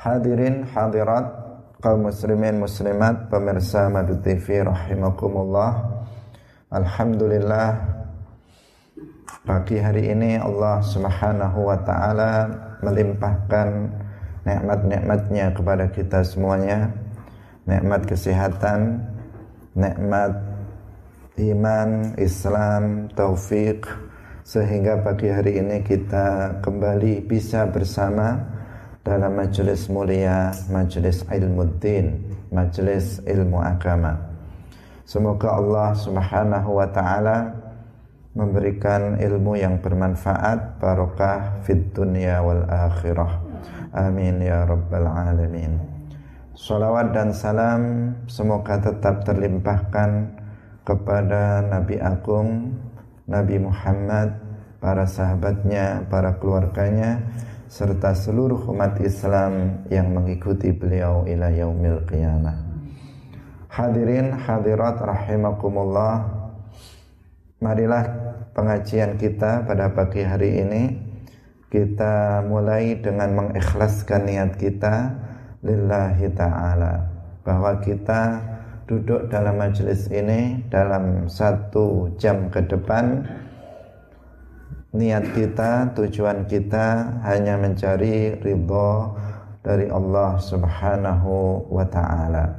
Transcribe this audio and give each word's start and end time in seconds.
Hadirin 0.00 0.64
hadirat 0.64 1.28
kaum 1.84 2.08
muslimin 2.08 2.56
muslimat 2.56 3.28
pemirsa 3.28 3.84
Madu 3.92 4.16
TV 4.24 4.64
rahimakumullah. 4.64 5.76
Alhamdulillah 6.72 7.76
pagi 9.44 9.76
hari 9.76 10.08
ini 10.08 10.40
Allah 10.40 10.80
Subhanahu 10.80 11.68
wa 11.68 11.76
taala 11.84 12.48
melimpahkan 12.80 13.92
nikmat-nikmatnya 14.48 15.52
kepada 15.52 15.92
kita 15.92 16.24
semuanya. 16.24 16.96
Nikmat 17.68 18.08
kesehatan 18.08 19.04
nikmat 19.76 20.32
iman 21.36 22.16
Islam 22.16 23.12
taufik 23.12 23.84
sehingga 24.48 25.04
pagi 25.04 25.28
hari 25.28 25.60
ini 25.60 25.84
kita 25.84 26.56
kembali 26.64 27.20
bisa 27.28 27.68
bersama 27.68 28.59
dalam 29.10 29.34
majelis 29.34 29.90
mulia, 29.90 30.54
majelis 30.70 31.26
ilmu 31.26 31.66
din, 31.82 32.14
majelis 32.54 33.18
ilmu 33.26 33.58
agama. 33.58 34.14
Semoga 35.02 35.58
Allah 35.58 35.98
Subhanahu 35.98 36.78
wa 36.78 36.86
taala 36.94 37.50
memberikan 38.38 39.18
ilmu 39.18 39.58
yang 39.58 39.82
bermanfaat, 39.82 40.78
barokah 40.78 41.58
fid 41.66 41.90
dunya 41.90 42.38
wal 42.38 42.62
akhirah. 42.70 43.42
Amin 43.90 44.38
ya 44.46 44.62
rabbal 44.62 45.10
alamin. 45.10 45.74
Salawat 46.54 47.10
dan 47.10 47.34
salam 47.34 48.14
semoga 48.30 48.78
tetap 48.78 49.26
terlimpahkan 49.26 50.38
kepada 50.86 51.66
Nabi 51.66 51.98
Agung, 51.98 52.78
Nabi 53.26 53.58
Muhammad, 53.58 54.38
para 54.78 55.02
sahabatnya, 55.02 56.06
para 56.06 56.38
keluarganya, 56.38 57.18
serta 57.70 58.18
seluruh 58.18 58.66
umat 58.74 58.98
Islam 58.98 59.86
yang 59.86 60.10
mengikuti 60.10 60.74
beliau 60.74 61.22
ila 61.22 61.54
yaumil 61.54 62.02
qiyamah. 62.02 62.58
Hadirin 63.70 64.34
hadirat 64.34 64.98
rahimakumullah. 64.98 66.26
Marilah 67.62 68.10
pengajian 68.58 69.14
kita 69.14 69.62
pada 69.62 69.94
pagi 69.94 70.26
hari 70.26 70.66
ini 70.66 70.82
kita 71.70 72.42
mulai 72.42 72.98
dengan 72.98 73.38
mengikhlaskan 73.38 74.26
niat 74.26 74.58
kita 74.58 75.14
lillahi 75.62 76.26
taala 76.34 77.06
bahwa 77.46 77.78
kita 77.78 78.42
duduk 78.90 79.30
dalam 79.30 79.54
majelis 79.54 80.10
ini 80.10 80.66
dalam 80.66 81.30
satu 81.30 82.10
jam 82.18 82.50
ke 82.50 82.66
depan 82.66 83.22
niat 84.90 85.38
kita, 85.38 85.94
tujuan 85.94 86.50
kita 86.50 87.18
hanya 87.22 87.54
mencari 87.54 88.34
ridho 88.42 89.14
dari 89.62 89.86
Allah 89.86 90.34
Subhanahu 90.42 91.62
wa 91.70 91.86
taala. 91.86 92.50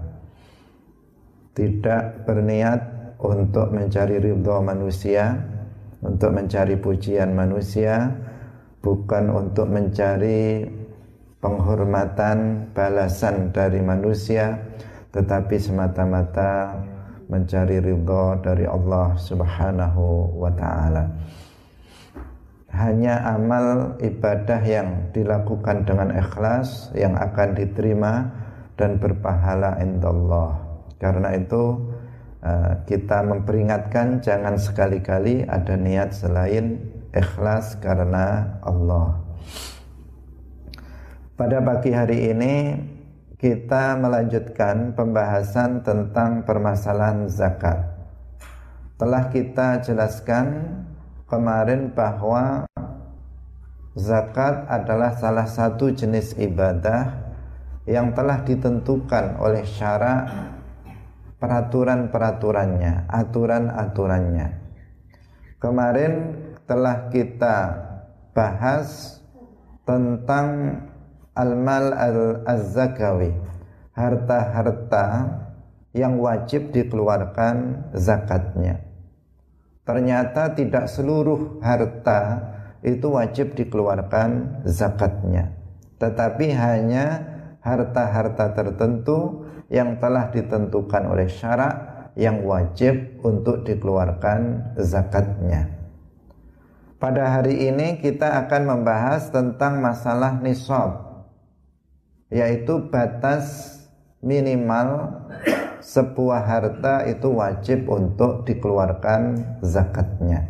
Tidak 1.51 2.23
berniat 2.23 2.79
untuk 3.19 3.75
mencari 3.75 4.23
ridho 4.23 4.63
manusia, 4.63 5.35
untuk 5.99 6.31
mencari 6.31 6.79
pujian 6.79 7.35
manusia, 7.35 8.07
bukan 8.79 9.27
untuk 9.27 9.67
mencari 9.67 10.63
penghormatan, 11.43 12.71
balasan 12.71 13.51
dari 13.51 13.83
manusia, 13.83 14.55
tetapi 15.11 15.59
semata-mata 15.59 16.79
mencari 17.27 17.83
ridho 17.83 18.39
dari 18.39 18.63
Allah 18.63 19.19
Subhanahu 19.19 20.39
wa 20.39 20.51
taala 20.55 21.03
hanya 22.71 23.19
amal 23.27 23.99
ibadah 23.99 24.63
yang 24.63 25.11
dilakukan 25.11 25.83
dengan 25.83 26.15
ikhlas 26.15 26.91
yang 26.95 27.19
akan 27.19 27.51
diterima 27.55 28.31
dan 28.79 28.95
berpahala 28.95 29.75
indallah. 29.83 30.55
Karena 30.95 31.35
itu 31.35 31.75
eh, 32.39 32.73
kita 32.87 33.27
memperingatkan 33.27 34.23
jangan 34.23 34.55
sekali-kali 34.55 35.43
ada 35.43 35.75
niat 35.75 36.15
selain 36.15 36.79
ikhlas 37.11 37.75
karena 37.83 38.57
Allah. 38.63 39.19
Pada 41.35 41.59
pagi 41.59 41.91
hari 41.91 42.31
ini 42.31 42.55
kita 43.35 43.97
melanjutkan 43.97 44.93
pembahasan 44.93 45.81
tentang 45.81 46.45
permasalahan 46.45 47.25
zakat. 47.25 47.81
Telah 49.01 49.33
kita 49.33 49.81
jelaskan 49.81 50.45
kemarin 51.31 51.95
bahwa 51.95 52.67
zakat 53.95 54.67
adalah 54.67 55.15
salah 55.15 55.47
satu 55.47 55.95
jenis 55.95 56.35
ibadah 56.35 57.31
yang 57.87 58.11
telah 58.11 58.43
ditentukan 58.43 59.39
oleh 59.39 59.63
syarak 59.63 60.27
peraturan-peraturannya, 61.39 63.07
aturan-aturannya. 63.07 64.47
Kemarin 65.55 66.13
telah 66.67 67.07
kita 67.07 67.57
bahas 68.35 69.17
tentang 69.87 70.77
al-mal 71.31 71.95
al-zakawi, 72.43 73.31
harta-harta 73.95 75.07
yang 75.95 76.19
wajib 76.19 76.75
dikeluarkan 76.75 77.87
zakatnya. 77.95 78.90
Ternyata 79.81 80.53
tidak 80.53 80.85
seluruh 80.87 81.57
harta 81.59 82.51
itu 82.85 83.13
wajib 83.13 83.57
dikeluarkan 83.57 84.61
zakatnya. 84.65 85.57
Tetapi 85.97 86.53
hanya 86.53 87.05
harta-harta 87.61 88.57
tertentu 88.57 89.45
yang 89.69 90.01
telah 90.01 90.33
ditentukan 90.33 91.03
oleh 91.09 91.29
syarak 91.29 91.91
yang 92.17 92.43
wajib 92.43 93.21
untuk 93.23 93.63
dikeluarkan 93.63 94.73
zakatnya. 94.81 95.69
Pada 97.01 97.33
hari 97.41 97.65
ini 97.65 97.97
kita 97.97 98.45
akan 98.45 98.77
membahas 98.77 99.33
tentang 99.33 99.81
masalah 99.81 100.37
nisab 100.37 101.25
yaitu 102.29 102.87
batas 102.93 103.77
minimal 104.21 105.19
sebuah 105.81 106.45
harta 106.45 107.03
itu 107.09 107.27
wajib 107.33 107.89
untuk 107.89 108.45
dikeluarkan 108.45 109.35
zakatnya. 109.65 110.47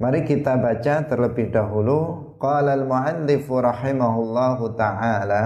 Mari 0.00 0.24
kita 0.24 0.56
baca 0.56 1.04
terlebih 1.06 1.52
dahulu. 1.52 2.32
Qala 2.38 2.78
al-muallif 2.78 3.50
rahimahullahu 3.50 4.78
taala 4.78 5.44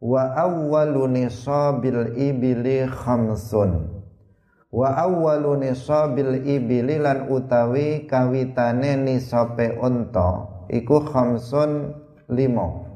wa 0.00 0.22
awwalu 0.38 1.10
nisabil 1.10 2.14
ibili 2.14 2.86
khamsun. 2.86 4.00
Wa 4.70 4.96
awwalu 4.96 5.66
nisabil 5.66 6.46
ibili 6.46 6.98
lan 6.98 7.30
utawi 7.30 8.06
kawitane 8.06 8.98
nisabe 8.98 9.76
unta 9.78 10.56
iku 10.70 11.02
khamsun 11.06 11.94
limo 12.30 12.86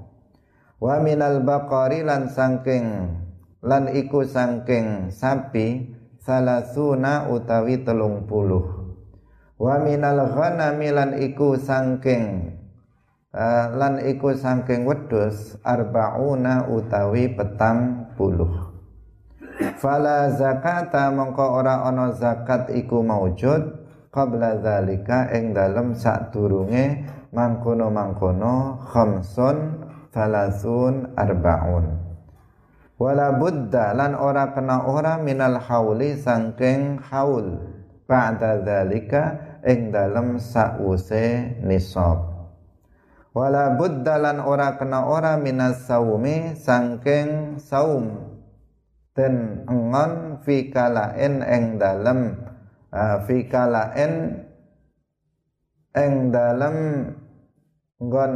wa 0.82 0.98
minal 0.98 1.44
baqari 1.44 2.02
lan 2.02 2.26
sangking 2.30 3.14
lan 3.60 3.92
iku 3.92 4.24
sangking 4.24 5.12
sapi 5.12 5.92
salasuna 6.20 7.28
utawi 7.28 7.84
telung 7.84 8.24
puluh. 8.24 8.64
Wa 9.60 9.76
minal 9.76 10.32
ghanami 10.32 10.88
lan 10.88 11.10
iku 11.20 11.60
sangking 11.60 12.56
uh, 13.36 13.66
lan 13.76 14.00
iku 14.00 14.32
sangking 14.32 14.88
wedus 14.88 15.60
arbauna 15.60 16.64
utawi 16.72 17.28
petang 17.36 18.08
puluh. 18.16 18.72
Fala 19.76 20.32
zakata 20.32 21.12
mongko 21.12 21.60
ora 21.60 21.84
ana 21.84 22.16
zakat 22.16 22.72
iku 22.72 23.04
maujud 23.04 23.84
qabla 24.08 24.64
zalika 24.64 25.28
ing 25.36 25.52
dalem 25.52 25.92
sadurunge 25.92 27.04
mangkono-mangkono 27.36 28.80
khamsun 28.88 29.84
salasun 30.08 31.12
arbaun 31.12 32.09
wala 33.00 33.32
buddha 33.40 33.96
lan 33.96 34.12
ora 34.12 34.52
kena 34.52 34.84
ora 34.84 35.16
minal 35.16 35.56
hauli 35.56 36.20
sangking 36.20 37.00
haul. 37.00 37.56
Ba'da 38.04 38.60
dzalika 38.60 39.22
ing 39.64 39.88
dalem 39.88 40.36
sause 40.36 41.56
nisab. 41.64 42.30
Wala 43.30 43.78
buddha 43.78 44.18
lan 44.18 44.42
ora 44.42 44.74
kena 44.74 45.06
ora 45.06 45.38
minas 45.38 45.86
saumi 45.86 46.58
sangking 46.58 47.62
saum. 47.62 48.34
Dan 49.14 49.62
engon 49.70 50.42
fi 50.42 50.70
kalain 50.74 51.42
ing 51.46 51.78
dalem 51.78 52.34
uh, 52.90 53.16
fi 53.26 53.46
kalain 53.46 54.42
ing 55.94 56.34
dalem 56.34 56.76
nggon 58.02 58.34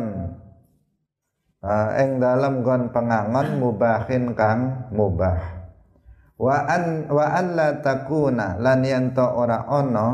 uh, 1.65 1.97
ing 1.97 2.21
dalam 2.21 2.61
gon 2.61 2.93
pengangon 2.93 3.57
mubahin 3.57 4.37
kang 4.37 4.93
mubah. 4.93 5.65
Wa 6.37 6.69
an 6.69 7.09
wa 7.09 7.25
an 7.33 7.57
la 7.57 7.81
takuna 7.81 8.61
lan 8.61 8.85
yanto 8.85 9.25
ora 9.25 9.65
ono 9.71 10.09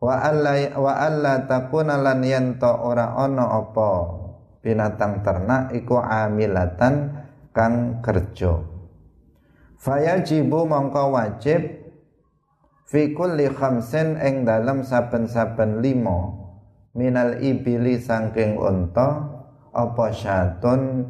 wa 0.00 0.14
alla 0.22 0.54
wa 0.76 0.92
alla 0.92 1.34
takuna 1.48 1.98
lan 1.98 2.22
yanto 2.22 2.70
ora 2.70 3.18
ono 3.18 3.44
apa? 3.50 3.90
Binatang 4.60 5.24
ternak 5.24 5.72
iku 5.72 5.98
amilatan 5.98 7.16
kang 7.56 8.04
kerja. 8.04 8.60
Fayajibu 9.80 10.68
mongko 10.68 11.16
wajib 11.16 11.80
fi 12.84 13.16
kulli 13.16 13.48
khamsin 13.48 14.20
ing 14.20 14.44
dalam 14.44 14.84
saben-saben 14.84 15.80
limo 15.80 16.40
minal 16.92 17.40
ibili 17.40 17.96
sangking 17.96 18.60
unta 18.60 19.29
apa 19.70 20.10
syatun 20.14 21.06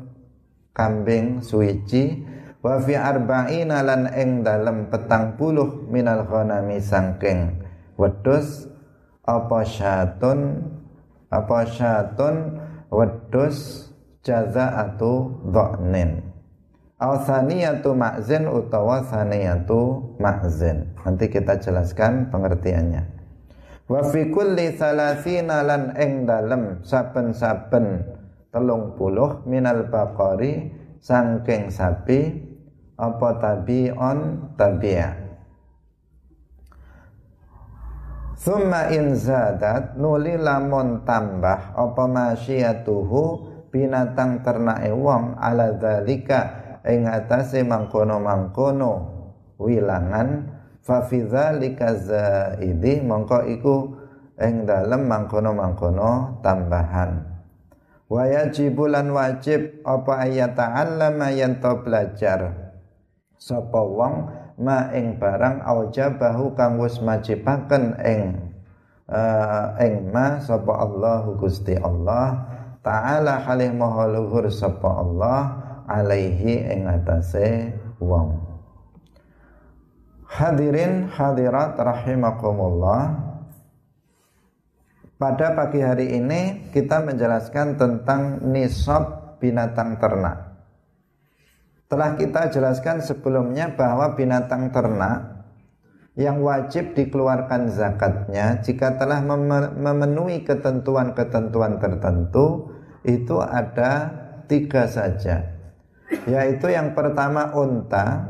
kambing 0.76 1.40
suici? 1.44 2.24
Wa 2.60 2.76
fi 2.76 2.92
arba'ina 2.92 3.80
lan 3.80 4.12
ing 4.12 4.44
dalam 4.44 4.92
petang 4.92 5.40
puluh 5.40 5.88
minal 5.88 6.28
ghanami 6.28 6.76
sangking. 6.76 7.56
Wedus 7.96 8.68
apa 9.24 9.64
syatun? 9.64 10.68
Apa 11.32 11.64
syatun? 11.64 12.60
Wedus 12.90 13.86
jazaatu 14.26 15.40
dha'nin 15.48 16.30
Au 17.00 17.16
saniyatu 17.16 17.96
ma'zin 17.96 18.44
utawa 18.44 19.00
saniyatu 19.08 20.12
ma'zin. 20.20 20.92
Nanti 21.00 21.32
kita 21.32 21.56
jelaskan 21.56 22.28
pengertiannya. 22.28 23.08
Wa 23.88 24.04
fi 24.04 24.28
kulli 24.28 24.76
salasina 24.76 25.64
lan 25.64 25.96
ing 25.96 26.28
dalem 26.28 26.84
saben-saben 26.84 28.04
telung 28.50 28.98
puluh 28.98 29.46
minal 29.46 29.86
baqari 29.86 30.74
sangking 30.98 31.70
sapi 31.70 32.50
apa 32.98 33.28
tabi'on 33.40 34.52
tabi'a. 34.58 35.10
Summa 38.40 38.88
in 38.90 39.14
zadat 39.14 40.00
nuli 40.00 40.34
lamun 40.34 41.04
tambah 41.04 41.76
apa 41.76 42.04
masyiyatuhu 42.08 43.48
binatang 43.68 44.40
ternake 44.40 44.90
wong 44.96 45.36
ala 45.36 45.76
dzalika 45.76 46.40
ing 46.88 47.04
atase 47.04 47.60
mangkono-mangkono 47.62 48.92
wilangan 49.60 50.56
fa 50.80 51.04
fi 51.04 51.20
dzalika 51.20 51.92
zaidi 52.00 53.04
mongko 53.04 53.44
iku 53.44 53.76
ing 54.40 54.64
dalem 54.64 55.04
mangkono-mangkono 55.04 56.40
tambahan 56.40 57.29
wa 58.10 58.26
yajibulan 58.26 59.06
wajib 59.14 59.86
apa 59.86 60.26
ayat 60.26 60.58
ta'allama 60.58 61.30
yen 61.30 61.62
to 61.62 61.70
belajar? 61.86 62.74
Sapa 63.38 63.80
wong 63.80 64.28
ma 64.60 64.90
ing 64.92 65.16
barang 65.16 65.64
aujabahu 65.64 66.52
kang 66.58 66.76
wis 66.82 66.98
majibaken 67.00 67.96
ing 68.04 68.52
uh, 69.08 69.78
ing 69.80 70.12
ma 70.12 70.36
sapa 70.42 70.76
Allah 70.76 71.24
Gusti 71.40 71.72
Allah 71.78 72.44
taala 72.84 73.40
halih 73.40 73.72
maha 73.72 74.10
luhur 74.12 74.50
sapa 74.52 74.90
Allah 75.00 75.40
alaihi 75.88 76.68
ing 76.68 76.84
atase 76.90 77.72
wong. 77.96 78.36
Hadirin 80.30 81.10
hadirat 81.10 81.74
rahimakumullah 81.74 83.29
Pada 85.20 85.52
pagi 85.52 85.84
hari 85.84 86.16
ini 86.16 86.72
kita 86.72 87.04
menjelaskan 87.04 87.76
tentang 87.76 88.40
nisab 88.40 89.36
binatang 89.36 90.00
ternak. 90.00 90.64
Telah 91.92 92.16
kita 92.16 92.48
jelaskan 92.48 93.04
sebelumnya 93.04 93.76
bahwa 93.76 94.16
binatang 94.16 94.72
ternak 94.72 95.44
yang 96.16 96.40
wajib 96.40 96.96
dikeluarkan 96.96 97.68
zakatnya 97.68 98.64
jika 98.64 98.96
telah 98.96 99.20
memenuhi 99.76 100.40
ketentuan-ketentuan 100.40 101.76
tertentu 101.76 102.72
itu 103.04 103.44
ada 103.44 104.08
tiga 104.48 104.88
saja. 104.88 105.52
Yaitu 106.24 106.72
yang 106.72 106.96
pertama 106.96 107.52
unta, 107.52 108.24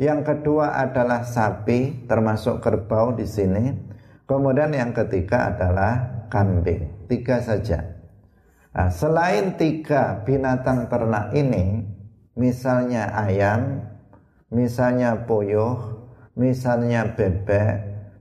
yang 0.00 0.24
kedua 0.24 0.80
adalah 0.88 1.20
sapi 1.20 2.08
termasuk 2.08 2.64
kerbau 2.64 3.12
di 3.12 3.28
sini, 3.28 3.92
kemudian 4.26 4.74
yang 4.74 4.92
ketiga 4.92 5.54
adalah 5.54 6.26
kambing. 6.28 7.06
Tiga 7.06 7.38
saja. 7.40 7.82
Nah, 8.76 8.92
selain 8.92 9.56
tiga 9.56 10.20
binatang 10.26 10.90
ternak 10.92 11.32
ini, 11.32 11.80
misalnya 12.36 13.08
ayam, 13.14 13.80
misalnya 14.52 15.24
puyuh, 15.24 16.04
misalnya 16.36 17.16
bebek, 17.16 17.74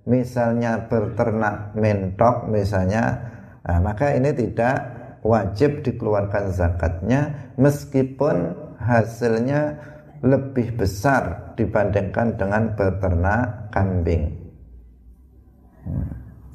misalnya 0.08 0.88
berternak 0.88 1.76
mentok, 1.76 2.48
misalnya, 2.48 3.20
nah, 3.68 3.84
maka 3.84 4.16
ini 4.16 4.32
tidak 4.32 4.78
wajib 5.26 5.82
dikeluarkan 5.82 6.54
zakatnya 6.54 7.52
meskipun 7.58 8.54
hasilnya 8.78 9.74
lebih 10.22 10.78
besar 10.78 11.54
dibandingkan 11.58 12.38
dengan 12.38 12.78
beternak 12.78 13.74
kambing. 13.74 14.45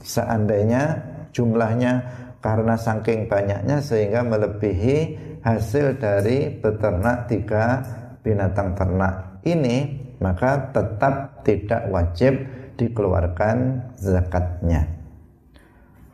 Seandainya 0.01 0.97
jumlahnya 1.31 1.93
karena 2.41 2.75
saking 2.75 3.29
banyaknya 3.29 3.85
sehingga 3.85 4.25
melebihi 4.25 4.99
hasil 5.45 6.01
dari 6.01 6.53
beternak 6.57 7.29
tiga 7.29 7.85
binatang 8.25 8.77
ternak 8.77 9.45
ini 9.45 10.01
maka 10.21 10.73
tetap 10.73 11.45
tidak 11.45 11.89
wajib 11.89 12.45
dikeluarkan 12.77 13.89
zakatnya. 13.97 14.89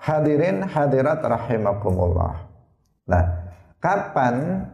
Hadirin 0.03 0.63
hadirat 0.63 1.19
rahimakumullah. 1.23 2.47
Nah, 3.11 3.27
kapan 3.83 4.67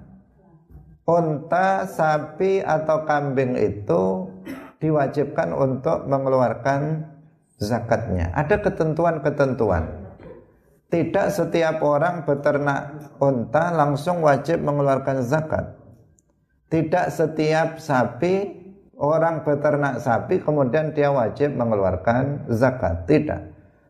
unta, 1.08 1.88
sapi 1.88 2.60
atau 2.60 3.08
kambing 3.08 3.56
itu 3.56 4.28
diwajibkan 4.80 5.56
untuk 5.56 6.04
mengeluarkan 6.08 7.11
zakatnya? 7.62 8.34
Ada 8.34 8.58
ketentuan-ketentuan. 8.58 10.10
Tidak 10.92 11.32
setiap 11.32 11.80
orang 11.80 12.28
beternak 12.28 13.14
unta 13.16 13.72
langsung 13.72 14.20
wajib 14.20 14.60
mengeluarkan 14.60 15.24
zakat. 15.24 15.78
Tidak 16.68 17.08
setiap 17.08 17.80
sapi 17.80 18.60
orang 19.00 19.40
beternak 19.40 20.04
sapi 20.04 20.42
kemudian 20.44 20.92
dia 20.92 21.08
wajib 21.08 21.56
mengeluarkan 21.56 22.50
zakat. 22.52 23.08
Tidak. 23.08 23.40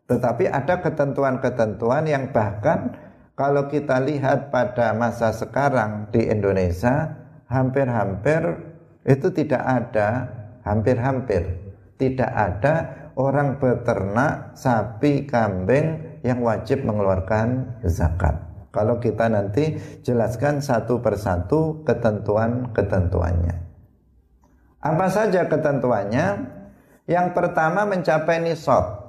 Tetapi 0.07 0.47
ada 0.47 0.79
ketentuan-ketentuan 0.79 2.07
yang 2.07 2.31
bahkan 2.31 2.95
kalau 3.35 3.67
kita 3.67 3.99
lihat 3.99 4.53
pada 4.53 4.95
masa 4.95 5.35
sekarang 5.35 6.07
di 6.13 6.23
Indonesia 6.23 7.11
hampir-hampir 7.51 8.39
itu 9.03 9.27
tidak 9.33 9.59
ada 9.59 10.31
hampir-hampir 10.63 11.63
tidak 11.97 12.31
ada 12.31 12.73
orang 13.19 13.61
beternak 13.61 14.57
sapi 14.57 15.25
kambing 15.29 16.19
yang 16.25 16.39
wajib 16.41 16.81
mengeluarkan 16.85 17.79
zakat 17.85 18.39
kalau 18.73 18.97
kita 18.97 19.29
nanti 19.29 19.77
jelaskan 20.01 20.63
satu 20.63 20.99
persatu 21.03 21.83
ketentuan-ketentuannya 21.85 23.55
apa 24.83 25.07
saja 25.07 25.45
ketentuannya 25.47 26.27
yang 27.07 27.35
pertama 27.35 27.83
mencapai 27.85 28.39
nisab 28.39 29.03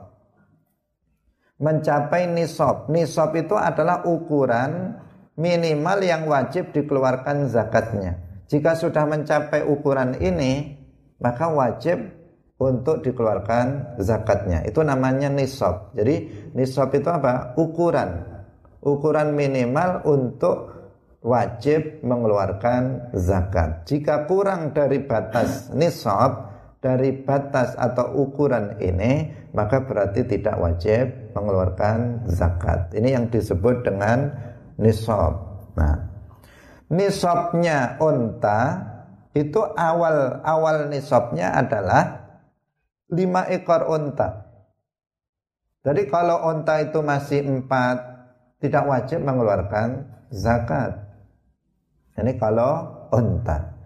mencapai 1.58 2.26
nisab. 2.30 2.90
Nisab 2.90 3.34
itu 3.38 3.54
adalah 3.54 4.02
ukuran 4.06 4.98
minimal 5.38 5.98
yang 6.02 6.26
wajib 6.26 6.70
dikeluarkan 6.74 7.50
zakatnya. 7.50 8.22
Jika 8.50 8.76
sudah 8.76 9.08
mencapai 9.08 9.64
ukuran 9.66 10.20
ini, 10.20 10.78
maka 11.18 11.48
wajib 11.50 12.12
untuk 12.58 13.02
dikeluarkan 13.02 13.98
zakatnya. 13.98 14.62
Itu 14.62 14.86
namanya 14.86 15.26
nisab. 15.26 15.94
Jadi 15.98 16.50
nisab 16.54 16.94
itu 16.94 17.10
apa? 17.10 17.58
Ukuran. 17.58 18.22
Ukuran 18.84 19.34
minimal 19.34 20.04
untuk 20.06 20.70
wajib 21.24 22.04
mengeluarkan 22.04 23.10
zakat. 23.16 23.88
Jika 23.88 24.28
kurang 24.28 24.76
dari 24.76 25.00
batas 25.02 25.72
nisab, 25.72 26.52
dari 26.84 27.16
batas 27.16 27.72
atau 27.80 28.12
ukuran 28.28 28.76
ini 28.76 29.32
maka 29.56 29.80
berarti 29.88 30.28
tidak 30.28 30.60
wajib 30.60 31.32
mengeluarkan 31.32 32.28
zakat. 32.28 32.92
Ini 32.92 33.16
yang 33.16 33.26
disebut 33.32 33.88
dengan 33.88 34.28
nisab. 34.76 35.64
Nah, 35.80 35.96
nisabnya 36.92 37.96
unta 38.04 38.84
itu 39.32 39.64
awal 39.74 40.44
awal 40.44 40.92
nisabnya 40.92 41.56
adalah 41.56 42.23
lima 43.12 43.44
ekor 43.52 43.90
unta. 43.90 44.48
Jadi 45.84 46.08
kalau 46.08 46.48
unta 46.48 46.80
itu 46.80 47.04
masih 47.04 47.44
empat 47.44 48.00
tidak 48.64 48.88
wajib 48.88 49.20
mengeluarkan 49.20 50.08
zakat. 50.32 50.96
Ini 52.16 52.40
kalau 52.40 53.04
unta. 53.12 53.76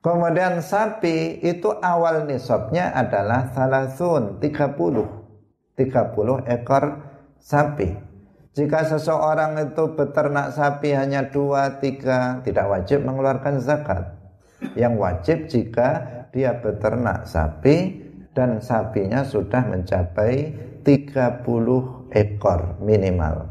Kemudian 0.00 0.60
sapi 0.64 1.44
itu 1.44 1.72
awal 1.80 2.28
nisabnya 2.28 2.92
adalah 2.92 3.52
salasun 3.52 4.40
30. 4.40 5.76
30 5.76 6.52
ekor 6.52 6.84
sapi. 7.40 7.88
Jika 8.52 8.80
seseorang 8.84 9.56
itu 9.72 9.96
beternak 9.96 10.52
sapi 10.52 10.92
hanya 10.92 11.32
dua, 11.32 11.80
tiga, 11.80 12.44
tidak 12.44 12.66
wajib 12.68 13.06
mengeluarkan 13.06 13.62
zakat. 13.62 14.20
Yang 14.76 14.94
wajib 15.00 15.38
jika 15.48 15.88
dia 16.34 16.58
beternak 16.60 17.24
sapi 17.24 18.09
dan 18.32 18.62
sapinya 18.62 19.26
sudah 19.26 19.66
mencapai 19.66 20.54
30 20.82 21.44
ekor 22.14 22.60
minimal. 22.80 23.50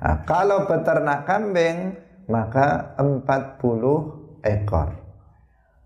Nah, 0.00 0.16
kalau 0.28 0.64
beternak 0.68 1.24
kambing 1.28 1.96
maka 2.26 2.96
40 2.98 4.42
ekor. 4.42 4.88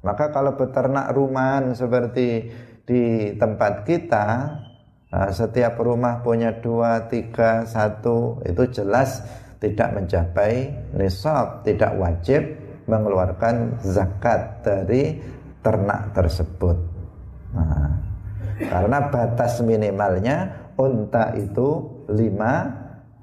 Maka 0.00 0.32
kalau 0.32 0.56
beternak 0.56 1.12
rumahan 1.12 1.76
seperti 1.76 2.49
di 2.88 3.37
tempat 3.37 3.85
kita 3.85 4.26
Nah, 5.11 5.35
setiap 5.35 5.75
rumah 5.82 6.23
punya 6.23 6.62
dua, 6.62 7.11
tiga, 7.11 7.66
satu 7.66 8.38
itu 8.47 8.62
jelas 8.70 9.26
tidak 9.59 9.99
mencapai 9.99 10.70
nisab, 10.94 11.66
tidak 11.66 11.99
wajib 11.99 12.47
mengeluarkan 12.87 13.82
zakat 13.82 14.62
dari 14.62 15.18
ternak 15.66 16.14
tersebut. 16.14 17.00
Nah, 17.50 17.90
karena 18.61 18.99
batas 19.11 19.59
minimalnya 19.64 20.71
unta 20.78 21.35
itu 21.35 21.88
lima, 22.12 22.71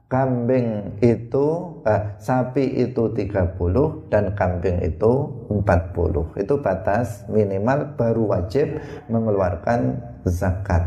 kambing 0.07 0.99
itu 1.03 1.47
eh, 1.83 2.15
sapi 2.17 2.63
itu 2.87 3.11
30 3.11 4.07
dan 4.07 4.31
kambing 4.33 4.79
itu 4.83 5.11
40. 5.51 6.39
Itu 6.39 6.63
batas 6.63 7.27
minimal 7.27 7.95
baru 7.99 8.23
wajib 8.31 8.79
mengeluarkan 9.11 9.99
zakat. 10.23 10.83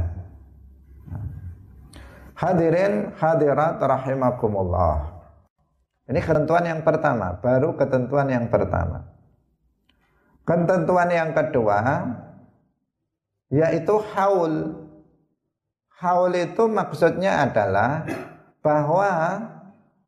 Hadirin 2.41 3.13
hadirat 3.21 3.77
rahimakumullah. 3.85 5.21
Ini 6.09 6.21
ketentuan 6.25 6.65
yang 6.65 6.81
pertama, 6.81 7.37
baru 7.39 7.77
ketentuan 7.77 8.33
yang 8.33 8.49
pertama. 8.49 9.05
Ketentuan 10.49 11.07
yang 11.13 11.31
kedua 11.37 11.79
yaitu 13.50 13.99
haul. 14.14 14.87
Haul 16.00 16.33
itu 16.33 16.64
maksudnya 16.64 17.45
adalah 17.45 18.09
bahwa 18.64 19.11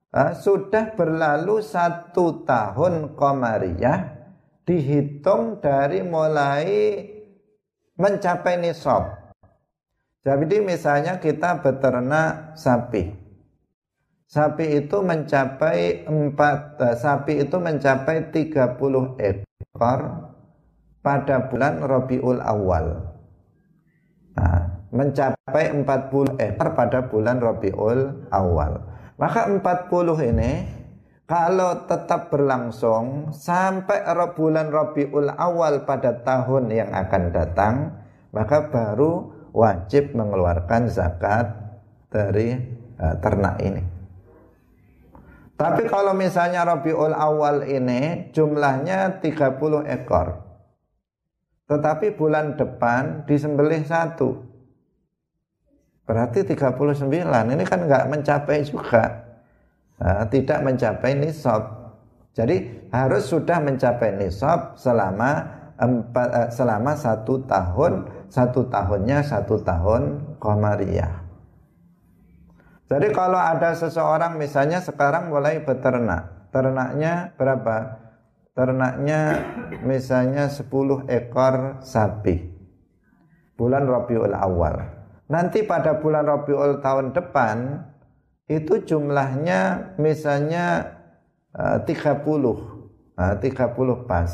uh, 0.08 0.32
sudah 0.32 0.96
berlalu 0.96 1.60
satu 1.60 2.48
tahun 2.48 3.12
komariah 3.12 4.22
dihitung 4.64 5.60
dari 5.60 6.00
mulai 6.00 6.64
mencapai 8.00 8.56
nisab. 8.56 9.20
Jadi 10.22 10.62
misalnya 10.62 11.18
kita 11.18 11.60
beternak 11.60 12.54
sapi. 12.54 13.10
Sapi 14.32 14.80
itu 14.80 15.04
mencapai 15.04 16.08
4 16.08 16.08
eh, 16.08 16.96
sapi 16.96 17.32
itu 17.44 17.56
mencapai 17.60 18.32
30 18.32 19.20
ekor 19.20 20.00
pada 21.04 21.36
bulan 21.52 21.84
Rabiul 21.84 22.40
Awal. 22.40 23.11
Nah, 24.32 24.88
mencapai 24.92 25.72
40 25.72 26.36
ekor 26.40 26.68
pada 26.76 27.08
bulan 27.08 27.40
Rabiul 27.40 28.28
Awal. 28.32 28.72
Maka 29.20 29.48
40 29.48 30.30
ini 30.32 30.52
kalau 31.32 31.88
tetap 31.88 32.28
berlangsung 32.28 33.32
sampai 33.32 34.04
bulan 34.36 34.68
Rabiul 34.68 35.32
Awal 35.32 35.88
pada 35.88 36.20
tahun 36.20 36.68
yang 36.68 36.92
akan 36.92 37.22
datang, 37.32 37.74
maka 38.36 38.68
baru 38.68 39.32
wajib 39.56 40.12
mengeluarkan 40.12 40.92
zakat 40.92 41.56
dari 42.12 42.52
uh, 43.00 43.16
ternak 43.20 43.56
ini. 43.64 43.82
Tapi 45.56 45.86
kalau 45.86 46.10
misalnya 46.10 46.66
Rabiul 46.66 47.14
Awal 47.14 47.70
ini 47.70 48.34
jumlahnya 48.34 49.22
30 49.22 49.86
ekor. 49.88 50.41
Tetapi 51.72 52.12
bulan 52.20 52.60
depan 52.60 53.24
disembelih 53.24 53.80
satu. 53.88 54.36
Berarti 56.04 56.44
39. 56.44 57.08
Ini 57.48 57.64
kan 57.64 57.88
nggak 57.88 58.12
mencapai 58.12 58.60
juga. 58.60 59.24
Nah, 59.96 60.28
tidak 60.28 60.60
mencapai 60.60 61.16
nisab. 61.16 61.64
Jadi 62.36 62.88
harus 62.92 63.24
sudah 63.24 63.56
mencapai 63.64 64.20
nisab 64.20 64.76
selama 64.76 65.48
empat, 65.80 66.28
eh, 66.28 66.48
selama 66.52 66.92
satu 66.92 67.40
tahun 67.48 67.92
satu 68.28 68.68
tahunnya 68.68 69.24
satu 69.24 69.56
tahun 69.64 70.02
Qamariyah. 70.40 71.14
Jadi 72.92 73.08
kalau 73.16 73.40
ada 73.40 73.72
seseorang 73.72 74.36
misalnya 74.36 74.84
sekarang 74.84 75.32
mulai 75.32 75.64
beternak, 75.64 76.52
ternaknya 76.52 77.32
berapa? 77.40 78.01
Ternaknya 78.52 79.40
misalnya 79.80 80.52
10 80.52 81.08
ekor 81.08 81.80
sapi. 81.80 82.52
Bulan 83.56 83.88
Rabiul 83.88 84.36
Awal. 84.36 84.76
Nanti 85.32 85.64
pada 85.64 85.96
bulan 85.96 86.28
Rabiul 86.28 86.84
tahun 86.84 87.16
depan 87.16 87.80
itu 88.52 88.84
jumlahnya 88.84 89.94
misalnya 89.96 90.84
uh, 91.56 91.80
30 91.80 92.28
uh, 93.16 93.34
30 93.40 94.04
pas. 94.04 94.30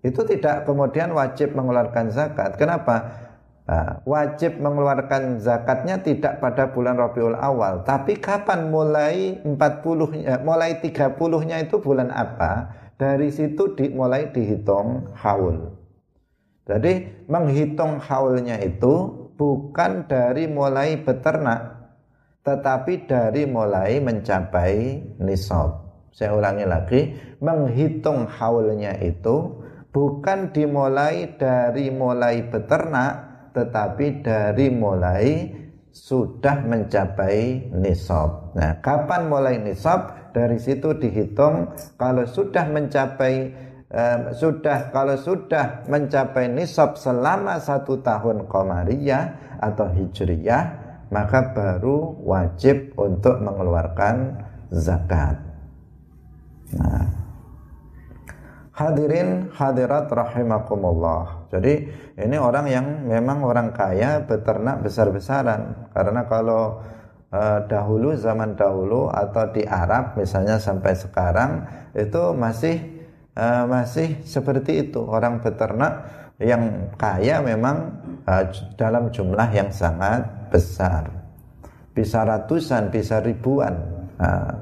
Itu 0.00 0.24
tidak 0.24 0.64
kemudian 0.64 1.12
wajib 1.12 1.52
mengeluarkan 1.52 2.08
zakat. 2.08 2.56
Kenapa? 2.56 3.28
Nah, 3.68 4.00
wajib 4.08 4.64
mengeluarkan 4.64 5.44
zakatnya 5.44 6.00
tidak 6.00 6.40
pada 6.40 6.72
bulan 6.72 6.96
Rabiul 6.96 7.36
Awal, 7.36 7.84
tapi 7.84 8.16
kapan 8.16 8.72
mulai 8.72 9.44
40 9.44 10.24
eh, 10.24 10.40
mulai 10.40 10.80
30-nya 10.80 11.68
itu 11.68 11.76
bulan 11.76 12.08
apa? 12.08 12.72
Dari 12.98 13.30
situ 13.30 13.78
di, 13.78 13.94
mulai 13.94 14.34
dihitung 14.34 15.14
haul. 15.14 15.70
Jadi 16.66 17.24
menghitung 17.30 18.02
haulnya 18.02 18.58
itu 18.58 19.14
bukan 19.38 20.10
dari 20.10 20.50
mulai 20.50 20.98
beternak, 21.00 21.94
tetapi 22.42 23.06
dari 23.06 23.46
mulai 23.46 24.02
mencapai 24.02 24.98
nisab. 25.22 25.88
Saya 26.10 26.34
ulangi 26.34 26.66
lagi, 26.66 27.00
menghitung 27.38 28.26
haulnya 28.26 28.98
itu 28.98 29.62
bukan 29.94 30.50
dimulai 30.50 31.38
dari 31.38 31.94
mulai 31.94 32.42
beternak, 32.50 33.12
tetapi 33.54 34.26
dari 34.26 34.66
mulai 34.74 35.54
sudah 35.94 36.66
mencapai 36.66 37.70
nisab. 37.74 38.52
Nah, 38.58 38.82
kapan 38.82 39.30
mulai 39.30 39.56
nisab? 39.62 40.27
Dari 40.38 40.58
situ 40.62 40.94
dihitung 40.94 41.74
kalau 41.98 42.22
sudah 42.22 42.70
mencapai 42.70 43.34
eh, 43.90 44.18
sudah 44.38 44.94
kalau 44.94 45.18
sudah 45.18 45.82
mencapai 45.90 46.46
nisab 46.46 46.94
selama 46.94 47.58
satu 47.58 47.98
tahun 47.98 48.46
qamariyah 48.46 49.58
atau 49.58 49.90
hijriyah, 49.90 50.62
maka 51.10 51.50
baru 51.50 52.22
wajib 52.22 52.94
untuk 52.94 53.42
mengeluarkan 53.42 54.46
zakat. 54.70 55.42
Nah, 56.78 57.10
hadirin 58.78 59.50
hadirat 59.50 60.06
rahimakumullah. 60.06 61.50
Jadi 61.50 61.90
ini 62.14 62.36
orang 62.38 62.66
yang 62.70 62.86
memang 63.10 63.42
orang 63.42 63.74
kaya 63.74 64.22
beternak 64.22 64.86
besar-besaran 64.86 65.90
karena 65.90 66.30
kalau 66.30 66.78
eh, 67.32 67.60
dahulu 67.68 68.14
zaman 68.16 68.54
dahulu 68.58 69.08
atau 69.12 69.48
di 69.52 69.64
Arab 69.64 70.16
misalnya 70.16 70.60
sampai 70.60 70.92
sekarang 70.96 71.50
itu 71.96 72.32
masih 72.36 72.76
eh, 73.36 73.64
masih 73.64 74.20
seperti 74.24 74.88
itu 74.88 75.04
orang 75.04 75.40
beternak 75.40 76.06
yang 76.38 76.94
kaya 76.94 77.42
memang 77.42 77.92
eh, 78.24 78.44
dalam 78.78 79.10
jumlah 79.10 79.48
yang 79.50 79.72
sangat 79.72 80.24
besar 80.52 81.10
bisa 81.96 82.22
ratusan 82.22 82.94
bisa 82.94 83.18
ribuan 83.18 83.74
eh, 84.20 84.52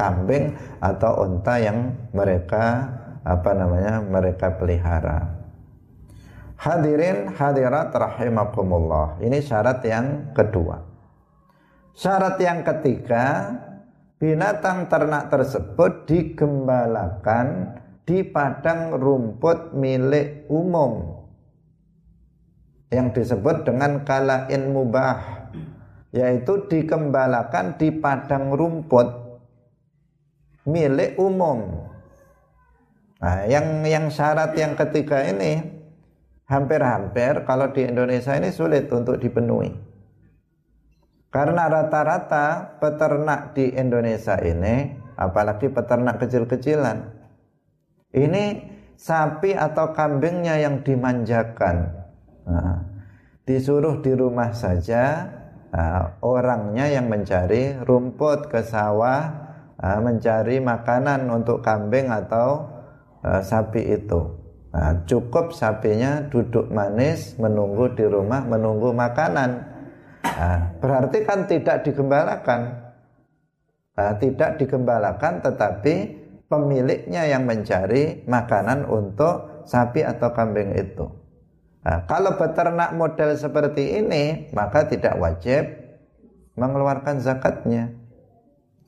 kambing 0.00 0.56
atau 0.80 1.28
unta 1.28 1.60
yang 1.60 1.92
mereka 2.16 2.88
apa 3.20 3.50
namanya 3.52 4.00
mereka 4.00 4.56
pelihara. 4.56 5.28
Hadirin 6.60 7.32
hadirat 7.36 7.92
rahimakumullah. 7.92 9.20
Ini 9.20 9.40
syarat 9.40 9.80
yang 9.84 10.32
kedua. 10.36 10.89
Syarat 11.94 12.38
yang 12.38 12.62
ketiga, 12.62 13.54
binatang 14.22 14.86
ternak 14.86 15.32
tersebut 15.32 16.06
digembalakan 16.06 17.76
di 18.06 18.22
padang 18.26 18.94
rumput 18.94 19.74
milik 19.74 20.46
umum 20.50 21.22
yang 22.90 23.14
disebut 23.14 23.62
dengan 23.62 24.02
kalain 24.02 24.74
mubah 24.74 25.46
yaitu 26.10 26.66
dikembalakan 26.66 27.78
di 27.78 27.94
padang 27.94 28.50
rumput 28.50 29.08
milik 30.66 31.14
umum. 31.18 31.86
Nah, 33.20 33.46
yang 33.46 33.86
yang 33.86 34.10
syarat 34.10 34.58
yang 34.58 34.74
ketiga 34.74 35.22
ini 35.22 35.62
hampir-hampir 36.50 37.46
kalau 37.46 37.70
di 37.70 37.86
Indonesia 37.86 38.34
ini 38.34 38.50
sulit 38.50 38.90
untuk 38.90 39.22
dipenuhi. 39.22 39.89
Karena 41.30 41.70
rata-rata 41.70 42.78
peternak 42.82 43.54
di 43.54 43.70
Indonesia 43.70 44.34
ini, 44.42 44.98
apalagi 45.14 45.70
peternak 45.70 46.18
kecil-kecilan, 46.18 47.06
ini 48.18 48.66
sapi 48.98 49.54
atau 49.54 49.94
kambingnya 49.94 50.58
yang 50.58 50.82
dimanjakan. 50.82 52.02
Nah, 52.50 52.82
disuruh 53.46 54.02
di 54.02 54.10
rumah 54.10 54.50
saja, 54.50 55.30
nah, 55.70 56.18
orangnya 56.18 56.90
yang 56.90 57.06
mencari 57.06 57.78
rumput 57.78 58.50
ke 58.50 58.66
sawah, 58.66 59.30
nah, 59.78 60.02
mencari 60.02 60.58
makanan 60.58 61.30
untuk 61.30 61.62
kambing 61.62 62.10
atau 62.10 62.66
uh, 63.22 63.38
sapi 63.38 63.86
itu. 63.86 64.34
Nah, 64.74 65.06
cukup 65.06 65.54
sapinya 65.54 66.26
duduk 66.26 66.74
manis 66.74 67.38
menunggu 67.38 67.94
di 67.94 68.02
rumah 68.02 68.42
menunggu 68.42 68.90
makanan. 68.90 69.69
Nah, 70.24 70.76
berarti 70.80 71.18
kan 71.24 71.44
tidak 71.48 71.84
digembalakan. 71.84 72.60
Nah, 73.96 74.12
tidak 74.16 74.56
digembalakan 74.60 75.44
tetapi 75.44 75.94
pemiliknya 76.48 77.28
yang 77.28 77.44
mencari 77.44 78.24
makanan 78.26 78.88
untuk 78.88 79.64
sapi 79.68 80.02
atau 80.02 80.32
kambing 80.32 80.74
itu. 80.76 81.06
Nah, 81.80 82.04
kalau 82.04 82.36
beternak 82.36 82.92
model 82.92 83.36
seperti 83.36 84.00
ini 84.00 84.52
maka 84.52 84.84
tidak 84.84 85.16
wajib 85.16 85.64
mengeluarkan 86.58 87.22
zakatnya. 87.24 87.96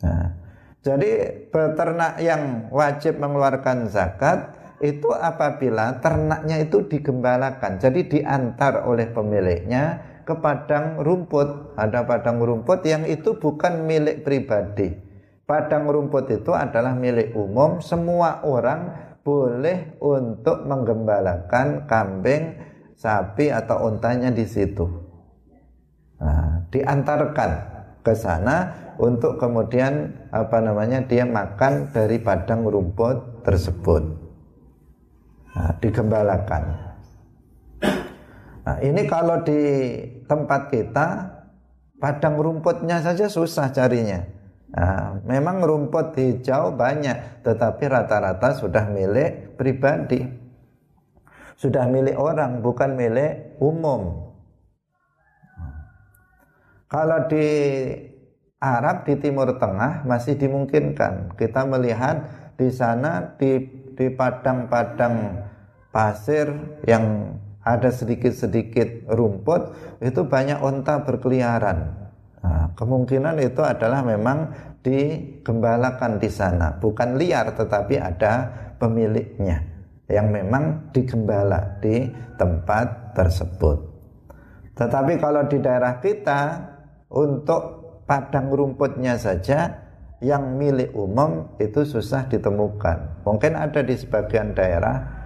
Nah, 0.04 0.36
jadi 0.82 1.10
beternak 1.48 2.18
yang 2.18 2.68
wajib 2.74 3.16
mengeluarkan 3.16 3.88
zakat 3.88 4.52
itu 4.82 5.14
apabila 5.14 6.02
ternaknya 6.02 6.58
itu 6.58 6.82
digembalakan 6.90 7.78
jadi 7.78 8.02
diantar 8.02 8.82
oleh 8.82 9.06
pemiliknya 9.14 10.02
ke 10.22 10.34
padang 10.38 11.02
rumput. 11.02 11.74
Ada 11.78 12.06
padang 12.06 12.42
rumput 12.42 12.82
yang 12.86 13.06
itu 13.06 13.36
bukan 13.38 13.86
milik 13.86 14.22
pribadi. 14.22 14.94
Padang 15.42 15.90
rumput 15.90 16.30
itu 16.30 16.54
adalah 16.54 16.94
milik 16.94 17.34
umum. 17.34 17.82
Semua 17.82 18.40
orang 18.46 19.12
boleh 19.22 19.98
untuk 20.02 20.66
menggembalakan 20.66 21.86
kambing 21.86 22.58
sapi 22.98 23.50
atau 23.50 23.90
untanya 23.90 24.30
di 24.30 24.46
situ. 24.46 24.86
Nah, 26.22 26.66
diantarkan 26.70 27.50
ke 28.02 28.14
sana 28.14 28.70
untuk 28.98 29.38
kemudian 29.38 30.26
apa 30.30 30.62
namanya 30.62 31.02
dia 31.06 31.26
makan 31.26 31.90
dari 31.90 32.22
padang 32.22 32.66
rumput 32.66 33.42
tersebut. 33.42 34.02
Nah, 35.52 35.70
digembalakan. 35.82 36.91
Nah, 38.62 38.78
ini 38.78 39.02
kalau 39.10 39.42
di 39.42 39.60
tempat 40.30 40.70
kita 40.70 41.08
padang 41.98 42.38
rumputnya 42.38 43.02
saja 43.02 43.26
susah 43.26 43.74
carinya. 43.74 44.22
Nah, 44.72 45.20
memang 45.26 45.60
rumput 45.60 46.16
hijau 46.16 46.72
banyak, 46.72 47.44
tetapi 47.44 47.84
rata-rata 47.90 48.56
sudah 48.56 48.88
milik 48.88 49.58
pribadi. 49.58 50.24
Sudah 51.58 51.84
milik 51.90 52.16
orang, 52.16 52.64
bukan 52.64 52.96
milik 52.96 53.58
umum. 53.60 54.32
Kalau 56.88 57.24
di 57.28 57.46
Arab 58.62 59.02
di 59.02 59.18
Timur 59.18 59.58
Tengah 59.58 60.06
masih 60.06 60.38
dimungkinkan. 60.38 61.34
Kita 61.34 61.66
melihat 61.66 62.30
di 62.54 62.70
sana 62.70 63.34
di 63.34 63.66
di 63.98 64.06
padang-padang 64.06 65.42
pasir 65.90 66.48
yang 66.86 67.36
ada 67.62 67.90
sedikit-sedikit 67.94 69.06
rumput 69.06 69.74
itu 70.02 70.26
banyak 70.26 70.58
onta 70.58 71.06
berkeliaran. 71.06 71.78
Nah, 72.42 72.74
kemungkinan 72.74 73.38
itu 73.38 73.62
adalah 73.62 74.02
memang 74.02 74.50
digembalakan 74.82 76.18
di 76.18 76.26
sana, 76.26 76.74
bukan 76.82 77.14
liar 77.14 77.54
tetapi 77.54 78.02
ada 78.02 78.50
pemiliknya 78.82 79.62
yang 80.10 80.34
memang 80.34 80.90
digembala 80.90 81.78
di 81.78 82.10
tempat 82.34 83.14
tersebut. 83.14 83.78
Tetapi 84.74 85.22
kalau 85.22 85.46
di 85.46 85.62
daerah 85.62 86.02
kita 86.02 86.40
untuk 87.14 87.62
padang 88.02 88.50
rumputnya 88.50 89.14
saja 89.14 89.70
yang 90.18 90.58
milik 90.58 90.90
umum 90.98 91.54
itu 91.62 91.86
susah 91.86 92.26
ditemukan. 92.26 93.22
Mungkin 93.22 93.54
ada 93.54 93.86
di 93.86 93.94
sebagian 93.94 94.54
daerah 94.54 95.21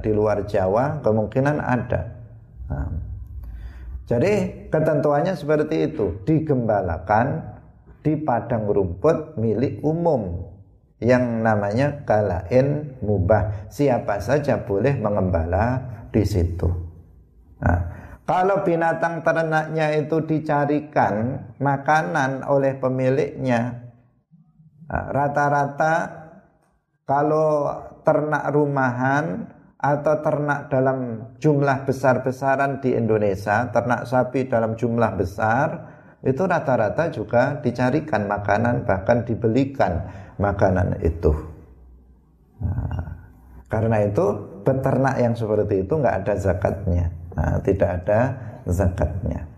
di 0.00 0.10
luar 0.12 0.44
Jawa, 0.44 1.00
kemungkinan 1.00 1.56
ada. 1.60 2.02
Nah, 2.70 2.90
jadi 4.04 4.66
ketentuannya 4.68 5.34
seperti 5.38 5.92
itu, 5.92 6.20
digembalakan 6.26 7.56
di 8.00 8.16
padang 8.16 8.66
rumput 8.66 9.36
milik 9.36 9.80
umum 9.84 10.50
yang 11.00 11.40
namanya 11.40 12.04
kalain 12.04 12.96
mubah. 13.00 13.70
Siapa 13.72 14.20
saja 14.20 14.60
boleh 14.62 14.96
mengembala 15.00 15.80
di 16.12 16.22
situ. 16.26 16.68
Nah, 17.60 17.80
kalau 18.24 18.62
binatang 18.66 19.24
ternaknya 19.24 19.96
itu 19.96 20.22
dicarikan 20.24 21.44
makanan 21.60 22.44
oleh 22.44 22.76
pemiliknya, 22.76 23.90
Nah, 24.90 25.06
rata-rata 25.14 25.94
kalau 27.06 27.70
ternak 28.02 28.50
rumahan 28.50 29.46
atau 29.80 30.14
ternak 30.20 30.68
dalam 30.68 31.24
jumlah 31.40 31.88
besar-besaran 31.88 32.84
di 32.84 32.92
Indonesia, 32.92 33.72
ternak 33.72 34.04
sapi 34.04 34.44
dalam 34.44 34.76
jumlah 34.76 35.16
besar, 35.16 35.68
itu 36.20 36.44
rata-rata 36.44 37.08
juga 37.08 37.56
dicarikan 37.64 38.28
makanan 38.28 38.84
bahkan 38.84 39.24
dibelikan 39.24 40.04
makanan 40.36 41.00
itu. 41.00 41.32
Nah, 42.60 43.08
karena 43.72 44.04
itu 44.04 44.26
beternak 44.60 45.16
yang 45.16 45.32
seperti 45.32 45.88
itu 45.88 45.92
nggak 45.96 46.16
ada 46.28 46.34
zakatnya, 46.36 47.08
nah, 47.32 47.56
tidak 47.64 48.04
ada 48.04 48.20
zakatnya. 48.68 49.48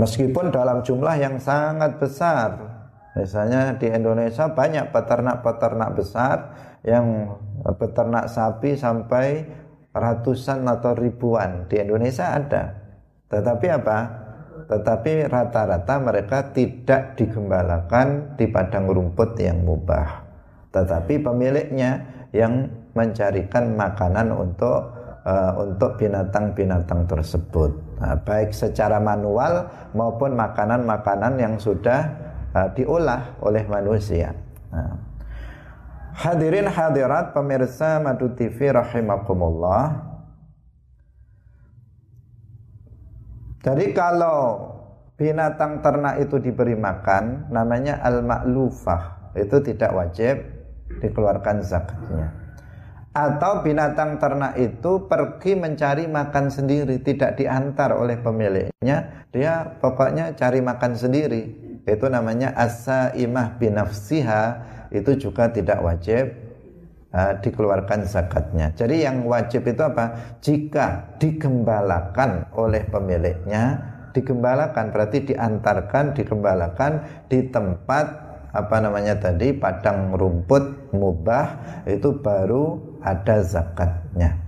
Meskipun 0.00 0.54
dalam 0.54 0.80
jumlah 0.80 1.16
yang 1.18 1.36
sangat 1.42 1.98
besar. 1.98 2.67
Misalnya 3.16 3.76
di 3.80 3.88
Indonesia 3.88 4.52
banyak 4.52 4.92
peternak-peternak 4.92 5.90
besar 5.96 6.36
yang 6.84 7.36
peternak 7.78 8.28
sapi 8.30 8.76
sampai 8.76 9.48
ratusan 9.96 10.62
atau 10.68 10.92
ribuan. 10.94 11.66
Di 11.66 11.80
Indonesia 11.82 12.36
ada. 12.36 12.76
Tetapi 13.28 13.66
apa? 13.72 13.98
Tetapi 14.68 15.26
rata-rata 15.26 15.94
mereka 16.02 16.52
tidak 16.52 17.16
digembalakan 17.16 18.36
di 18.36 18.46
padang 18.50 18.90
rumput 18.90 19.38
yang 19.40 19.64
mubah. 19.64 20.28
Tetapi 20.74 21.24
pemiliknya 21.24 22.04
yang 22.36 22.68
mencarikan 22.92 23.72
makanan 23.72 24.34
untuk 24.34 24.92
uh, 25.24 25.52
untuk 25.56 25.96
binatang-binatang 25.96 27.08
tersebut. 27.08 27.70
Nah, 28.02 28.18
baik 28.20 28.52
secara 28.52 29.00
manual 29.00 29.66
maupun 29.96 30.36
makanan-makanan 30.36 31.40
yang 31.40 31.54
sudah 31.56 32.27
uh, 32.58 32.68
diolah 32.74 33.38
oleh 33.38 33.62
manusia. 33.70 34.34
Nah. 34.74 35.06
Hadirin 36.18 36.66
hadirat 36.66 37.30
pemirsa 37.30 38.02
Madu 38.02 38.34
TV 38.34 38.74
rahimakumullah. 38.74 40.02
Jadi 43.62 43.94
kalau 43.94 44.66
binatang 45.14 45.78
ternak 45.78 46.18
itu 46.18 46.42
diberi 46.42 46.74
makan 46.74 47.50
namanya 47.54 48.02
al-ma'lufah 48.02 49.34
itu 49.38 49.62
tidak 49.62 49.90
wajib 49.94 50.42
dikeluarkan 51.02 51.62
zakatnya 51.62 52.38
atau 53.18 53.66
binatang 53.66 54.22
ternak 54.22 54.54
itu 54.54 55.10
pergi 55.10 55.58
mencari 55.58 56.06
makan 56.06 56.54
sendiri 56.54 57.02
tidak 57.02 57.34
diantar 57.34 57.98
oleh 57.98 58.14
pemiliknya 58.22 59.26
dia 59.34 59.74
pokoknya 59.82 60.38
cari 60.38 60.62
makan 60.62 60.94
sendiri 60.94 61.67
itu 61.88 62.06
namanya 62.06 62.52
asa 62.52 63.10
imah 63.16 63.56
binafsiha 63.56 64.42
itu 64.92 65.28
juga 65.28 65.48
tidak 65.48 65.80
wajib 65.80 66.36
uh, 67.12 67.32
dikeluarkan 67.40 68.04
zakatnya 68.04 68.72
jadi 68.76 69.10
yang 69.10 69.24
wajib 69.24 69.64
itu 69.64 69.82
apa 69.82 70.38
jika 70.44 71.16
digembalakan 71.16 72.48
oleh 72.54 72.84
pemiliknya 72.88 73.80
digembalakan 74.12 74.92
berarti 74.92 75.32
diantarkan 75.32 76.16
digembalakan 76.16 76.92
di 77.28 77.48
tempat 77.48 78.28
apa 78.52 78.76
namanya 78.80 79.20
tadi 79.20 79.52
padang 79.52 80.16
rumput 80.16 80.92
mubah 80.96 81.46
itu 81.84 82.16
baru 82.16 82.80
ada 83.04 83.44
zakatnya. 83.44 84.47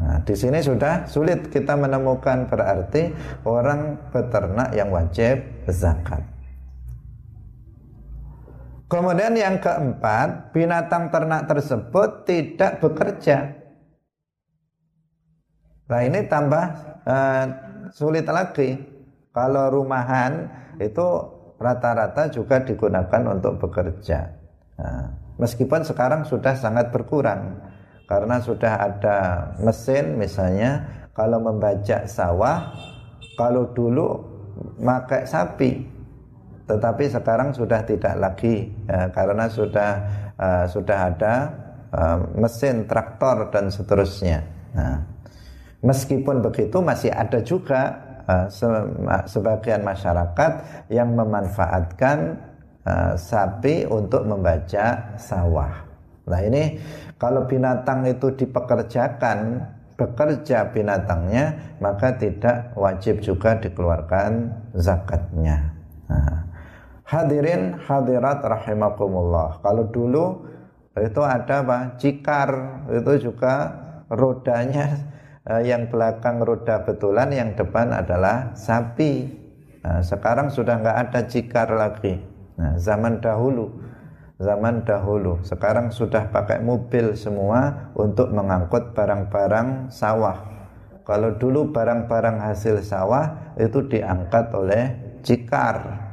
Nah, 0.00 0.16
di 0.24 0.32
sini 0.32 0.64
sudah 0.64 1.04
sulit 1.04 1.52
kita 1.52 1.76
menemukan 1.76 2.48
berarti 2.48 3.12
orang 3.44 4.00
peternak 4.08 4.72
yang 4.72 4.88
wajib 4.88 5.44
zakat. 5.68 6.24
Kemudian 8.90 9.38
yang 9.38 9.62
keempat, 9.62 10.50
binatang 10.50 11.14
ternak 11.14 11.46
tersebut 11.46 12.26
tidak 12.26 12.82
bekerja. 12.82 13.54
Nah 15.86 16.00
ini 16.02 16.26
tambah 16.26 16.64
uh, 17.06 17.44
sulit 17.94 18.26
lagi. 18.26 18.82
Kalau 19.30 19.70
rumahan 19.70 20.50
itu 20.82 21.06
rata-rata 21.62 22.34
juga 22.34 22.66
digunakan 22.66 23.22
untuk 23.30 23.62
bekerja. 23.62 24.26
Nah, 24.74 25.06
meskipun 25.38 25.86
sekarang 25.86 26.26
sudah 26.26 26.58
sangat 26.58 26.90
berkurang 26.90 27.62
karena 28.10 28.42
sudah 28.42 28.74
ada 28.90 29.18
mesin 29.62 30.18
misalnya 30.18 30.82
kalau 31.14 31.38
membajak 31.38 32.10
sawah 32.10 32.74
kalau 33.38 33.70
dulu 33.70 34.18
pakai 34.82 35.22
sapi 35.30 36.00
tetapi 36.70 37.10
sekarang 37.10 37.50
sudah 37.50 37.82
tidak 37.82 38.14
lagi 38.14 38.70
ya, 38.86 39.10
karena 39.10 39.50
sudah 39.50 39.90
uh, 40.38 40.64
sudah 40.70 40.98
ada 41.10 41.34
uh, 41.90 42.18
mesin 42.38 42.86
traktor 42.86 43.50
dan 43.50 43.74
seterusnya. 43.74 44.46
Nah, 44.70 45.02
meskipun 45.82 46.38
begitu 46.38 46.78
masih 46.78 47.10
ada 47.10 47.42
juga 47.42 47.98
uh, 48.30 48.46
se 48.46 48.70
sebagian 49.26 49.82
masyarakat 49.82 50.52
yang 50.94 51.10
memanfaatkan 51.10 52.38
uh, 52.86 53.18
sapi 53.18 53.90
untuk 53.90 54.22
membaca 54.22 55.18
sawah. 55.18 55.89
Nah 56.30 56.40
ini 56.46 56.78
kalau 57.18 57.44
binatang 57.50 58.06
itu 58.06 58.32
dipekerjakan 58.38 59.66
bekerja 59.98 60.72
binatangnya 60.72 61.76
maka 61.82 62.16
tidak 62.16 62.72
wajib 62.78 63.20
juga 63.20 63.58
dikeluarkan 63.58 64.54
zakatnya. 64.78 65.76
Nah, 66.08 66.50
Hadirin 67.10 67.74
hadirat 67.74 68.38
rahimakumullah. 68.38 69.58
Kalau 69.66 69.90
dulu 69.90 70.46
itu 70.94 71.18
ada 71.26 71.66
apa? 71.66 71.98
Cikar 71.98 72.50
itu 72.86 73.26
juga 73.26 73.66
rodanya 74.06 75.10
eh, 75.42 75.66
yang 75.66 75.90
belakang 75.90 76.38
roda 76.38 76.86
betulan, 76.86 77.34
yang 77.34 77.58
depan 77.58 77.90
adalah 77.90 78.54
sapi. 78.54 79.26
Nah, 79.82 80.06
sekarang 80.06 80.54
sudah 80.54 80.78
nggak 80.78 80.98
ada 81.10 81.20
cikar 81.26 81.74
lagi. 81.74 82.14
Nah, 82.54 82.78
zaman 82.78 83.18
dahulu, 83.18 83.74
zaman 84.40 84.82
dahulu. 84.88 85.44
Sekarang 85.44 85.92
sudah 85.92 86.32
pakai 86.32 86.64
mobil 86.64 87.12
semua 87.12 87.92
untuk 87.92 88.32
mengangkut 88.32 88.96
barang-barang 88.96 89.92
sawah. 89.92 90.48
Kalau 91.04 91.36
dulu 91.36 91.68
barang-barang 91.70 92.40
hasil 92.40 92.80
sawah 92.80 93.54
itu 93.60 93.84
diangkat 93.84 94.48
oleh 94.56 94.84
cikar 95.20 96.10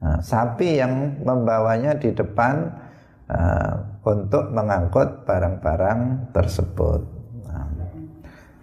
Nah, 0.00 0.16
sapi 0.24 0.80
yang 0.80 1.20
membawanya 1.20 1.92
di 1.92 2.08
depan 2.16 2.72
uh, 3.28 3.72
untuk 4.08 4.48
mengangkut 4.48 5.28
barang-barang 5.28 6.32
tersebut. 6.32 7.00
Nah, 7.44 7.68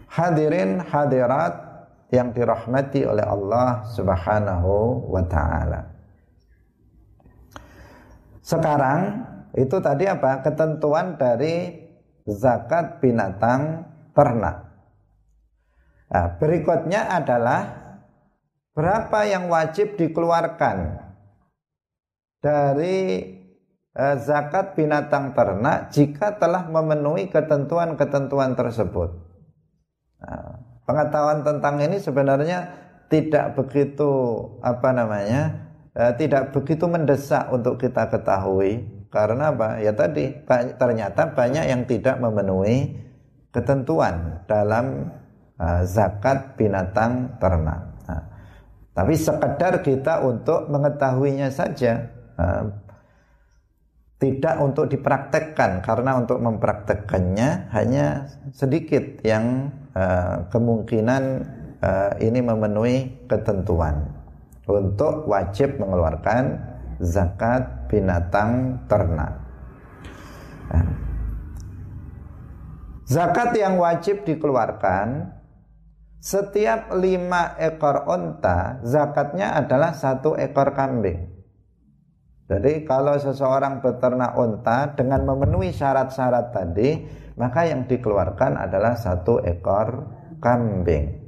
hadirin 0.10 0.82
hadirat 0.82 1.54
yang 2.10 2.34
dirahmati 2.34 3.06
oleh 3.06 3.22
Allah 3.22 3.86
Subhanahu 3.86 5.06
wa 5.14 5.22
taala. 5.30 5.86
Sekarang 8.48 9.28
itu 9.60 9.76
tadi 9.84 10.08
apa? 10.08 10.40
Ketentuan 10.40 11.20
dari 11.20 11.68
zakat 12.24 13.04
binatang 13.04 13.84
ternak. 14.16 14.64
Nah, 16.08 16.40
berikutnya 16.40 17.12
adalah 17.12 17.92
berapa 18.72 19.20
yang 19.28 19.52
wajib 19.52 20.00
dikeluarkan 20.00 20.96
dari 22.40 23.20
eh, 23.92 24.16
zakat 24.24 24.80
binatang 24.80 25.36
ternak 25.36 25.92
jika 25.92 26.40
telah 26.40 26.72
memenuhi 26.72 27.28
ketentuan-ketentuan 27.28 28.56
tersebut. 28.56 29.12
Nah, 30.24 30.64
pengetahuan 30.88 31.44
tentang 31.44 31.84
ini 31.84 32.00
sebenarnya 32.00 32.72
tidak 33.12 33.60
begitu 33.60 34.08
apa 34.64 34.96
namanya, 34.96 35.67
eh, 35.98 36.14
tidak 36.22 36.54
begitu 36.54 36.86
mendesak 36.86 37.50
untuk 37.50 37.82
kita 37.82 38.06
ketahui 38.14 38.86
karena 39.10 39.50
apa? 39.50 39.82
Ya 39.82 39.92
tadi 39.98 40.30
ternyata 40.78 41.34
banyak 41.34 41.66
yang 41.66 41.82
tidak 41.90 42.22
memenuhi 42.22 42.94
ketentuan 43.56 44.44
dalam 44.46 45.10
uh, 45.58 45.82
zakat 45.88 46.60
binatang 46.60 47.40
ternak. 47.42 47.82
Nah, 48.06 48.24
tapi 48.94 49.16
sekedar 49.18 49.82
kita 49.82 50.22
untuk 50.22 50.68
mengetahuinya 50.70 51.50
saja 51.50 52.18
Eh, 52.38 52.66
tidak 54.18 54.58
untuk 54.66 54.90
dipraktekkan 54.90 55.86
karena 55.86 56.18
untuk 56.18 56.42
mempraktekkannya 56.42 57.70
hanya 57.70 58.26
sedikit 58.50 59.22
yang 59.22 59.70
uh, 59.94 60.42
kemungkinan 60.50 61.24
uh, 61.78 62.18
ini 62.18 62.42
memenuhi 62.42 63.14
ketentuan 63.30 64.17
untuk 64.68 65.26
wajib 65.26 65.80
mengeluarkan 65.80 66.60
zakat 67.00 67.88
binatang 67.88 68.84
ternak. 68.92 69.34
Nah, 70.68 70.88
zakat 73.08 73.56
yang 73.56 73.80
wajib 73.80 74.28
dikeluarkan 74.28 75.32
setiap 76.20 76.92
lima 76.98 77.56
ekor 77.56 78.04
onta 78.12 78.84
zakatnya 78.84 79.56
adalah 79.56 79.96
satu 79.96 80.36
ekor 80.36 80.76
kambing. 80.76 81.38
Jadi 82.48 82.88
kalau 82.88 83.20
seseorang 83.20 83.84
beternak 83.84 84.40
unta 84.40 84.96
dengan 84.96 85.28
memenuhi 85.28 85.76
syarat-syarat 85.76 86.56
tadi, 86.56 87.04
maka 87.36 87.68
yang 87.68 87.92
dikeluarkan 87.92 88.56
adalah 88.56 88.96
satu 88.96 89.44
ekor 89.44 90.08
kambing. 90.40 91.27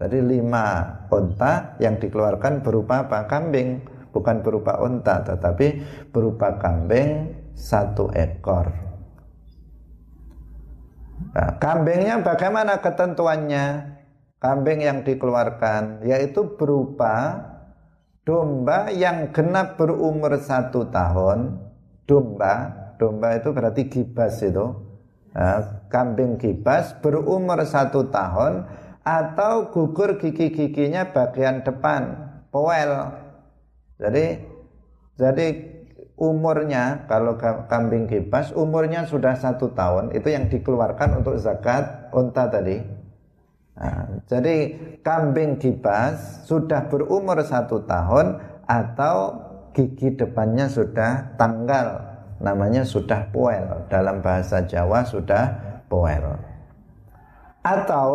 Jadi 0.00 0.18
lima 0.24 0.96
unta 1.12 1.76
yang 1.76 2.00
dikeluarkan 2.00 2.64
berupa 2.64 3.04
apa? 3.04 3.28
Kambing, 3.28 3.84
bukan 4.16 4.40
berupa 4.40 4.80
unta, 4.80 5.20
tetapi 5.20 5.84
berupa 6.08 6.56
kambing 6.56 7.36
satu 7.52 8.08
ekor. 8.16 8.72
Nah, 11.36 11.60
kambingnya 11.60 12.24
bagaimana 12.24 12.80
ketentuannya? 12.80 14.00
Kambing 14.40 14.80
yang 14.80 15.04
dikeluarkan 15.04 16.00
yaitu 16.08 16.56
berupa 16.56 17.44
domba 18.24 18.88
yang 18.88 19.36
genap 19.36 19.76
berumur 19.76 20.32
satu 20.40 20.88
tahun 20.88 21.60
domba 22.08 22.72
domba 22.96 23.36
itu 23.36 23.52
berarti 23.52 23.82
gibas 23.92 24.40
itu 24.40 24.64
nah, 25.36 25.84
kambing 25.92 26.40
gibas 26.40 26.96
berumur 27.04 27.60
satu 27.68 28.08
tahun 28.08 28.64
atau 29.00 29.72
gugur 29.72 30.20
gigi-giginya 30.20 31.08
bagian 31.10 31.64
depan 31.64 32.16
poel 32.52 33.16
jadi 33.96 34.44
jadi 35.16 35.46
umurnya 36.20 37.08
kalau 37.08 37.40
kambing 37.68 38.04
gibas 38.04 38.52
umurnya 38.52 39.08
sudah 39.08 39.36
satu 39.36 39.72
tahun 39.72 40.12
itu 40.12 40.28
yang 40.28 40.52
dikeluarkan 40.52 41.24
untuk 41.24 41.40
zakat 41.40 42.12
unta 42.12 42.44
tadi 42.52 43.00
Nah, 43.80 44.20
jadi 44.28 44.76
kambing 45.00 45.56
kibas 45.56 46.44
sudah 46.44 46.84
berumur 46.92 47.40
satu 47.40 47.80
tahun 47.88 48.36
atau 48.68 49.40
gigi 49.72 50.12
depannya 50.12 50.68
sudah 50.68 51.32
tanggal, 51.40 51.96
namanya 52.44 52.84
sudah 52.84 53.32
poel. 53.32 53.88
Dalam 53.88 54.20
bahasa 54.20 54.60
Jawa 54.68 55.08
sudah 55.08 55.56
poel. 55.88 56.36
Atau 57.64 58.10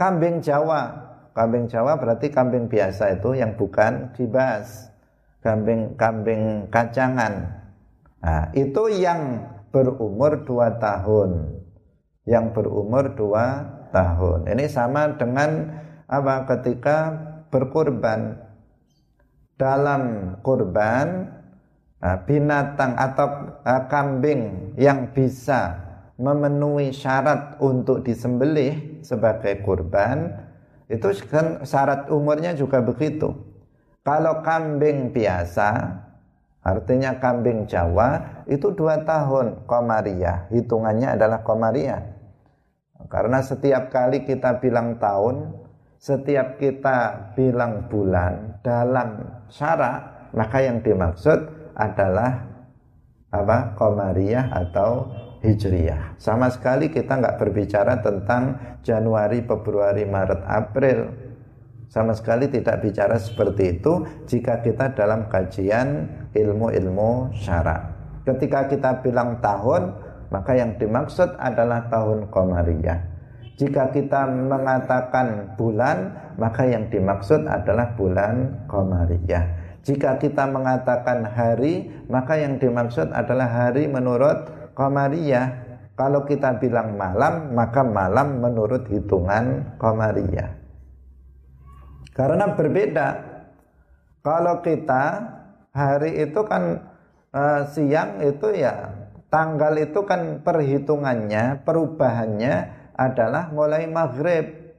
kambing 0.00 0.40
Jawa, 0.40 0.96
kambing 1.36 1.68
Jawa 1.68 2.00
berarti 2.00 2.32
kambing 2.32 2.72
biasa 2.72 3.20
itu 3.20 3.36
yang 3.36 3.52
bukan 3.60 4.16
kibas, 4.16 4.88
kambing 5.44 5.92
kambing 6.00 6.72
kacangan. 6.72 7.60
Nah, 8.24 8.48
itu 8.56 8.88
yang 8.88 9.44
berumur 9.68 10.48
dua 10.48 10.80
tahun, 10.80 11.60
yang 12.24 12.56
berumur 12.56 13.12
dua 13.12 13.68
tahun. 13.92 14.48
Ini 14.48 14.64
sama 14.72 15.20
dengan 15.20 15.68
apa 16.08 16.48
ketika 16.48 17.12
berkurban 17.52 18.40
dalam 19.60 20.34
kurban 20.40 21.28
ah, 22.00 22.24
binatang 22.24 22.96
atau 22.96 23.28
ah, 23.68 23.84
kambing 23.84 24.72
yang 24.80 25.12
bisa 25.12 25.89
memenuhi 26.20 26.92
syarat 26.92 27.56
untuk 27.64 28.04
disembelih 28.04 29.00
sebagai 29.00 29.64
kurban 29.64 30.36
itu 30.92 31.08
kan 31.24 31.64
syarat 31.64 32.12
umurnya 32.12 32.52
juga 32.52 32.84
begitu. 32.84 33.32
Kalau 34.04 34.44
kambing 34.44 35.16
biasa 35.16 35.96
artinya 36.60 37.16
kambing 37.16 37.64
Jawa 37.64 38.44
itu 38.44 38.68
dua 38.76 39.00
tahun 39.08 39.64
komariah 39.64 40.44
hitungannya 40.52 41.16
adalah 41.16 41.40
komariah 41.40 42.20
karena 43.08 43.40
setiap 43.40 43.88
kali 43.88 44.28
kita 44.28 44.60
bilang 44.60 45.00
tahun, 45.00 45.56
setiap 45.96 46.60
kita 46.60 47.32
bilang 47.32 47.88
bulan 47.88 48.60
dalam 48.60 49.24
syarat, 49.48 50.30
maka 50.36 50.58
yang 50.60 50.84
dimaksud 50.84 51.48
adalah 51.72 52.44
apa? 53.34 53.72
Komariah 53.78 54.46
atau 54.52 55.08
Hijriyah. 55.40 56.20
Sama 56.20 56.52
sekali 56.52 56.92
kita 56.92 57.16
nggak 57.16 57.36
berbicara 57.40 58.04
tentang 58.04 58.60
Januari, 58.84 59.40
Februari, 59.44 60.04
Maret, 60.04 60.42
April. 60.44 61.00
sama 61.90 62.14
sekali 62.14 62.46
tidak 62.46 62.86
bicara 62.86 63.18
seperti 63.18 63.82
itu 63.82 64.06
jika 64.30 64.62
kita 64.62 64.94
dalam 64.94 65.26
kajian 65.26 66.06
ilmu-ilmu 66.30 67.34
syarak. 67.34 67.82
Ketika 68.22 68.70
kita 68.70 69.02
bilang 69.02 69.42
tahun, 69.42 69.98
maka 70.30 70.54
yang 70.54 70.78
dimaksud 70.78 71.34
adalah 71.34 71.90
tahun 71.90 72.30
Qamariyah. 72.30 72.98
Jika 73.58 73.90
kita 73.90 74.22
mengatakan 74.22 75.58
bulan, 75.58 76.14
maka 76.38 76.62
yang 76.62 76.86
dimaksud 76.94 77.50
adalah 77.50 77.98
bulan 77.98 78.64
Qamariyah. 78.70 79.44
Jika 79.82 80.14
kita 80.22 80.46
mengatakan 80.46 81.26
hari, 81.26 81.90
maka 82.06 82.38
yang 82.38 82.62
dimaksud 82.62 83.10
adalah 83.10 83.50
hari 83.50 83.90
menurut 83.90 84.59
Qamariyah. 84.80 85.68
Kalau 85.92 86.24
kita 86.24 86.56
bilang 86.56 86.96
malam, 86.96 87.52
maka 87.52 87.84
malam 87.84 88.40
menurut 88.40 88.88
hitungan 88.88 89.76
Qamariyah. 89.76 90.56
Karena 92.16 92.56
berbeda. 92.56 93.08
Kalau 94.24 94.64
kita 94.64 95.04
hari 95.76 96.24
itu 96.24 96.40
kan 96.48 96.88
uh, 97.32 97.68
siang 97.68 98.24
itu 98.24 98.52
ya 98.56 98.92
tanggal 99.28 99.76
itu 99.76 100.00
kan 100.08 100.40
perhitungannya, 100.40 101.64
perubahannya 101.64 102.54
adalah 102.96 103.52
mulai 103.52 103.84
maghrib. 103.88 104.76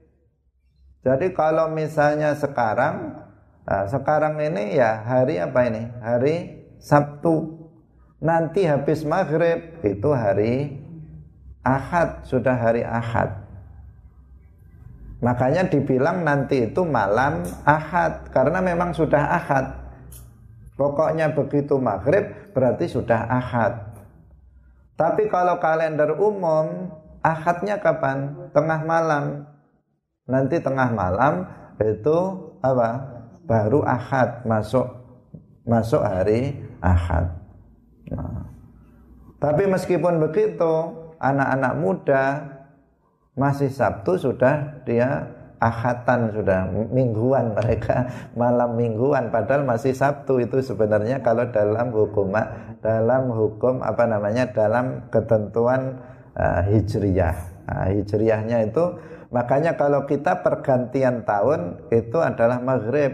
Jadi 1.02 1.34
kalau 1.34 1.74
misalnya 1.74 2.38
sekarang, 2.38 3.18
uh, 3.66 3.86
sekarang 3.90 4.38
ini 4.42 4.78
ya 4.78 5.02
hari 5.02 5.42
apa 5.42 5.60
ini? 5.70 5.82
Hari 6.02 6.36
Sabtu. 6.82 7.61
Nanti 8.22 8.70
habis 8.70 9.02
maghrib 9.02 9.82
itu 9.82 10.10
hari 10.14 10.78
Ahad, 11.66 12.26
sudah 12.26 12.54
hari 12.54 12.86
Ahad. 12.86 13.42
Makanya 15.22 15.70
dibilang 15.70 16.26
nanti 16.26 16.66
itu 16.66 16.82
malam 16.82 17.46
ahad 17.62 18.26
Karena 18.34 18.58
memang 18.58 18.90
sudah 18.90 19.22
ahad 19.38 19.70
Pokoknya 20.74 21.30
begitu 21.30 21.78
maghrib 21.78 22.26
berarti 22.58 22.90
sudah 22.90 23.30
ahad 23.30 24.02
Tapi 24.98 25.30
kalau 25.30 25.62
kalender 25.62 26.18
umum 26.18 26.90
Ahadnya 27.22 27.78
kapan? 27.78 28.50
Tengah 28.50 28.82
malam 28.82 29.46
Nanti 30.26 30.58
tengah 30.58 30.90
malam 30.90 31.46
itu 31.78 32.18
apa? 32.62 33.22
Baru 33.46 33.86
ahad 33.86 34.42
masuk 34.46 34.86
masuk 35.66 36.02
hari 36.02 36.58
ahad 36.82 37.41
nah. 38.12 38.46
Tapi 39.42 39.66
meskipun 39.66 40.22
begitu 40.22 41.02
Anak-anak 41.22 41.74
muda 41.78 42.24
masih 43.38 43.70
Sabtu 43.70 44.18
sudah 44.18 44.82
dia 44.90 45.30
ahatan 45.62 46.34
sudah 46.34 46.66
mingguan 46.90 47.54
mereka 47.54 48.10
malam 48.42 48.74
mingguan. 48.74 49.30
Padahal 49.30 49.62
masih 49.62 49.94
Sabtu 49.94 50.42
itu 50.42 50.66
sebenarnya 50.66 51.22
kalau 51.22 51.46
dalam 51.54 51.94
hukum 51.94 52.34
dalam 52.82 53.30
hukum 53.30 53.86
apa 53.86 54.10
namanya 54.10 54.50
dalam 54.50 55.06
ketentuan 55.14 56.02
uh, 56.34 56.66
hijriyah 56.66 57.38
nah, 57.70 57.86
hijriyahnya 57.94 58.74
itu 58.74 58.98
makanya 59.30 59.78
kalau 59.78 60.10
kita 60.10 60.42
pergantian 60.42 61.22
tahun 61.22 61.86
itu 61.94 62.18
adalah 62.18 62.58
maghrib. 62.66 63.14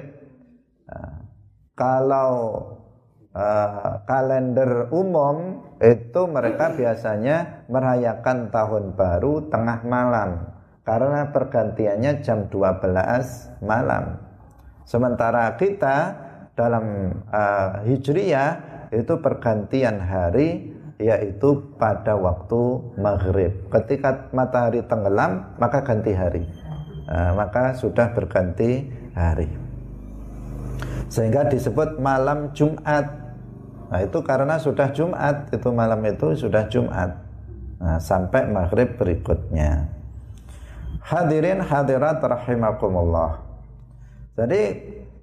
Nah, 0.88 1.28
kalau 1.76 2.32
uh, 3.38 4.02
kalender 4.10 4.90
umum 4.90 5.62
itu 5.78 6.22
mereka 6.26 6.74
biasanya 6.74 7.70
merayakan 7.70 8.50
tahun 8.50 8.98
baru 8.98 9.46
tengah 9.54 9.86
malam 9.86 10.58
karena 10.82 11.30
pergantiannya 11.30 12.26
jam 12.26 12.50
12 12.50 13.62
malam. 13.62 14.18
Sementara 14.88 15.54
kita 15.60 16.16
dalam 16.58 17.12
uh, 17.30 17.86
hijriyah 17.86 18.50
itu 18.90 19.14
pergantian 19.20 20.00
hari 20.00 20.74
yaitu 20.98 21.76
pada 21.78 22.18
waktu 22.18 22.82
maghrib. 22.98 23.54
Ketika 23.70 24.34
matahari 24.34 24.82
tenggelam 24.88 25.54
maka 25.62 25.86
ganti 25.86 26.16
hari. 26.16 26.44
Uh, 27.08 27.32
maka 27.40 27.72
sudah 27.76 28.12
berganti 28.12 28.88
hari. 29.16 29.48
Sehingga 31.08 31.48
disebut 31.48 32.04
malam 32.04 32.52
Jumat 32.52 33.27
Nah 33.88 34.00
itu 34.04 34.20
karena 34.24 34.60
sudah 34.60 34.92
Jumat, 34.92 35.48
itu 35.52 35.70
malam 35.72 36.04
itu 36.04 36.36
sudah 36.36 36.68
Jumat. 36.68 37.28
Nah, 37.78 38.02
sampai 38.02 38.50
maghrib 38.50 38.98
berikutnya. 38.98 39.88
Hadirin 41.08 41.64
hadirat 41.64 42.20
rahimakumullah. 42.20 43.40
Jadi 44.36 44.62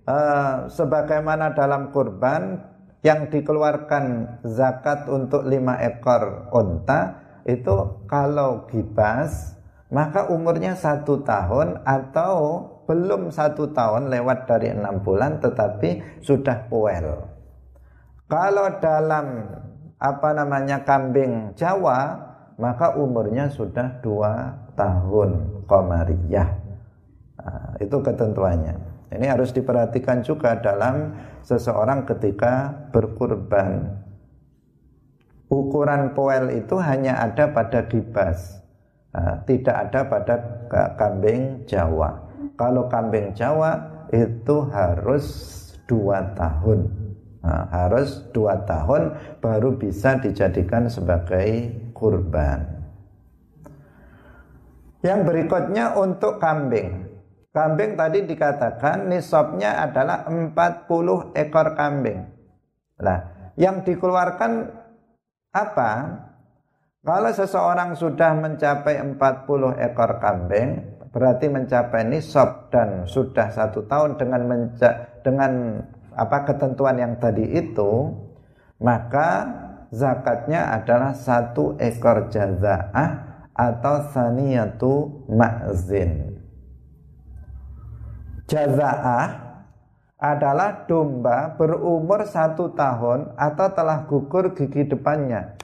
uh, 0.08 0.70
sebagaimana 0.70 1.52
dalam 1.52 1.92
kurban 1.92 2.62
yang 3.04 3.28
dikeluarkan 3.28 4.38
zakat 4.48 5.12
untuk 5.12 5.44
lima 5.44 5.76
ekor 5.84 6.48
unta 6.56 7.20
itu 7.44 8.00
kalau 8.08 8.64
gibas 8.72 9.60
maka 9.92 10.32
umurnya 10.32 10.72
satu 10.72 11.20
tahun 11.20 11.84
atau 11.84 12.64
belum 12.88 13.28
satu 13.28 13.76
tahun 13.76 14.08
lewat 14.08 14.48
dari 14.48 14.72
enam 14.72 15.04
bulan 15.04 15.36
tetapi 15.44 16.20
sudah 16.24 16.64
puel 16.72 17.33
kalau 18.34 18.66
dalam 18.82 19.46
apa 20.02 20.28
namanya 20.34 20.82
kambing 20.82 21.54
Jawa 21.54 22.18
maka 22.58 22.98
umurnya 22.98 23.46
sudah 23.46 24.02
dua 24.02 24.58
tahun 24.74 25.62
komariyah. 25.70 26.50
Nah, 27.38 27.78
itu 27.78 27.94
ketentuannya. 27.94 28.74
Ini 29.14 29.26
harus 29.30 29.54
diperhatikan 29.54 30.26
juga 30.26 30.58
dalam 30.58 31.14
seseorang 31.46 32.02
ketika 32.10 32.74
berkurban. 32.90 34.02
Ukuran 35.46 36.18
poel 36.18 36.58
itu 36.58 36.74
hanya 36.82 37.22
ada 37.22 37.54
pada 37.54 37.86
gibas, 37.86 38.58
nah, 39.14 39.38
tidak 39.46 39.76
ada 39.86 40.00
pada 40.10 40.34
kambing 40.98 41.62
Jawa. 41.70 42.18
Kalau 42.58 42.90
kambing 42.90 43.30
Jawa 43.38 43.78
itu 44.10 44.66
harus 44.74 45.26
dua 45.86 46.34
tahun. 46.34 47.03
Nah, 47.44 47.68
harus 47.68 48.24
dua 48.32 48.64
tahun 48.64 49.20
baru 49.44 49.76
bisa 49.76 50.16
dijadikan 50.16 50.88
sebagai 50.88 51.76
kurban. 51.92 52.64
Yang 55.04 55.20
berikutnya 55.28 55.92
untuk 56.00 56.40
kambing. 56.40 57.04
Kambing 57.52 58.00
tadi 58.00 58.24
dikatakan 58.24 59.12
nisabnya 59.12 59.84
adalah 59.84 60.24
40 60.24 61.36
ekor 61.36 61.76
kambing. 61.76 62.24
Nah, 63.04 63.52
yang 63.60 63.84
dikeluarkan 63.84 64.52
apa? 65.52 65.90
Kalau 67.04 67.30
seseorang 67.36 67.92
sudah 67.92 68.32
mencapai 68.40 68.96
40 68.96 69.76
ekor 69.76 70.16
kambing, 70.16 70.96
berarti 71.12 71.52
mencapai 71.52 72.08
nisab 72.08 72.72
dan 72.72 73.04
sudah 73.04 73.52
satu 73.52 73.84
tahun 73.84 74.16
dengan 74.16 74.72
dengan 75.20 75.52
apa 76.14 76.48
ketentuan 76.48 76.96
yang 76.98 77.14
tadi 77.18 77.44
itu 77.54 78.14
maka 78.82 79.50
zakatnya 79.94 80.74
adalah 80.74 81.14
satu 81.14 81.78
ekor 81.78 82.26
jazaah 82.28 83.34
atau 83.54 83.94
saniyatu 84.10 85.24
ma'zin. 85.30 86.42
Jazaah 88.50 89.44
adalah 90.18 90.84
domba 90.84 91.54
berumur 91.54 92.26
satu 92.26 92.74
tahun 92.74 93.32
atau 93.38 93.66
telah 93.72 94.04
gugur 94.10 94.52
gigi 94.52 94.84
depannya. 94.90 95.54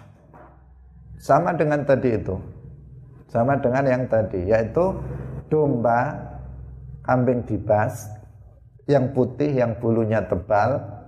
Sama 1.20 1.52
dengan 1.52 1.84
tadi 1.84 2.16
itu. 2.16 2.36
Sama 3.28 3.60
dengan 3.60 3.84
yang 3.86 4.04
tadi 4.10 4.48
yaitu 4.48 4.96
domba 5.52 6.18
kambing 7.04 7.46
dibas 7.46 8.10
yang 8.90 9.14
putih 9.14 9.55
yang 9.55 9.79
bulunya 9.79 10.26
tebal 10.26 11.00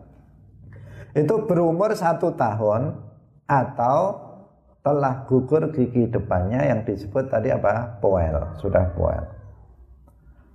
itu 1.12 1.34
berumur 1.44 1.92
satu 1.92 2.32
tahun 2.32 2.96
atau 3.44 3.98
telah 4.80 5.28
gugur 5.28 5.70
gigi 5.70 6.08
depannya 6.08 6.72
yang 6.72 6.80
disebut 6.88 7.28
tadi 7.28 7.52
apa? 7.52 8.00
Poel 8.00 8.56
sudah 8.58 8.84
poel. 8.96 9.24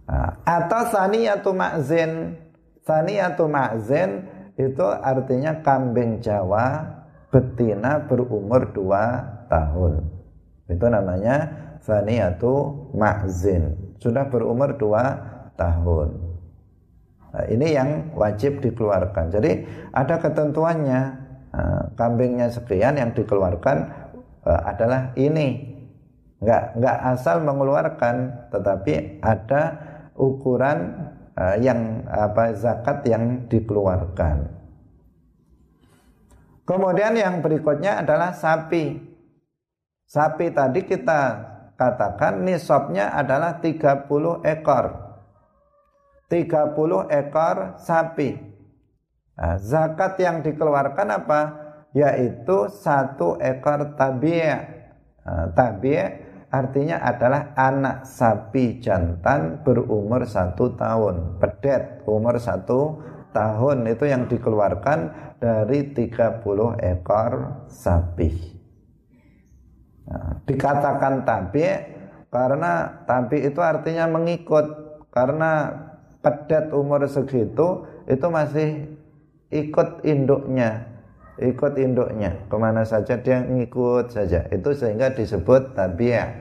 Nah, 0.09 0.31
atau 0.43 0.81
saniyatu 0.89 1.53
ma'zin. 1.53 2.35
Saniyatu 2.81 3.45
ma'zin 3.45 4.25
itu 4.57 4.83
artinya 4.83 5.61
kambing 5.61 6.23
Jawa 6.23 6.89
betina 7.29 8.03
berumur 8.09 8.73
dua 8.73 9.23
tahun. 9.51 10.03
Itu 10.67 10.89
namanya 10.89 11.47
saniyatu 11.85 12.53
ma'zin. 12.97 13.77
Sudah 14.01 14.25
berumur 14.27 14.75
dua 14.75 15.21
tahun 15.55 16.26
Nah, 17.33 17.45
ini 17.51 17.67
yang 17.75 17.89
wajib 18.15 18.63
dikeluarkan. 18.63 19.33
Jadi 19.33 19.67
ada 19.91 20.15
ketentuannya. 20.17 21.01
Nah, 21.47 21.83
kambingnya 21.97 22.53
sekian 22.53 23.01
yang 23.01 23.11
dikeluarkan 23.17 23.77
uh, 24.45 24.61
adalah 24.67 25.11
ini. 25.17 25.75
Enggak 26.37 26.77
enggak 26.77 26.97
asal 27.17 27.41
mengeluarkan, 27.41 28.15
tetapi 28.53 29.23
ada 29.25 29.61
ukuran 30.13 31.09
uh, 31.33 31.57
yang 31.57 32.05
apa 32.05 32.53
zakat 32.53 33.01
yang 33.09 33.49
dikeluarkan. 33.49 34.53
Kemudian 36.67 37.15
yang 37.15 37.39
berikutnya 37.39 38.03
adalah 38.03 38.35
sapi. 38.35 38.99
Sapi 40.03 40.51
tadi 40.51 40.83
kita 40.83 41.21
katakan 41.79 42.43
nisabnya 42.43 43.15
adalah 43.15 43.63
30 43.63 44.03
ekor. 44.43 45.06
30 46.27 47.07
ekor 47.07 47.79
sapi. 47.79 48.29
Nah, 49.37 49.55
zakat 49.61 50.19
yang 50.19 50.43
dikeluarkan 50.43 51.07
apa? 51.23 51.41
Yaitu 51.95 52.67
satu 52.67 53.39
ekor 53.39 53.95
tabi'a. 53.95 54.59
Nah, 55.23 55.47
artinya 56.47 57.03
adalah 57.03 57.55
anak 57.55 58.07
sapi 58.07 58.79
jantan 58.83 59.63
berumur 59.63 60.27
satu 60.27 60.75
tahun. 60.75 61.39
Pedet 61.39 62.03
umur 62.07 62.39
satu 62.39 63.03
tahun 63.31 63.87
itu 63.87 64.03
yang 64.07 64.27
dikeluarkan 64.27 64.99
dari 65.37 65.93
30 65.93 66.43
ekor 66.81 67.31
sapi. 67.69 68.31
Nah, 70.07 70.39
dikatakan 70.47 71.27
tabi 71.27 71.67
karena 72.31 73.03
tabi 73.03 73.43
itu 73.43 73.59
artinya 73.59 74.07
mengikut 74.07 74.65
karena 75.11 75.86
pedet 76.21 76.73
umur 76.73 77.05
segitu 77.05 77.85
itu 78.09 78.27
masih 78.27 78.69
ikut 79.53 80.03
induknya 80.03 80.87
ikut 81.37 81.77
induknya 81.77 82.33
ke 82.49 82.55
mana 82.57 82.81
saja 82.81 83.21
dia 83.21 83.45
ngikut 83.45 84.09
saja 84.09 84.49
itu 84.49 84.73
sehingga 84.73 85.13
disebut 85.13 85.77
tabiah 85.77 86.33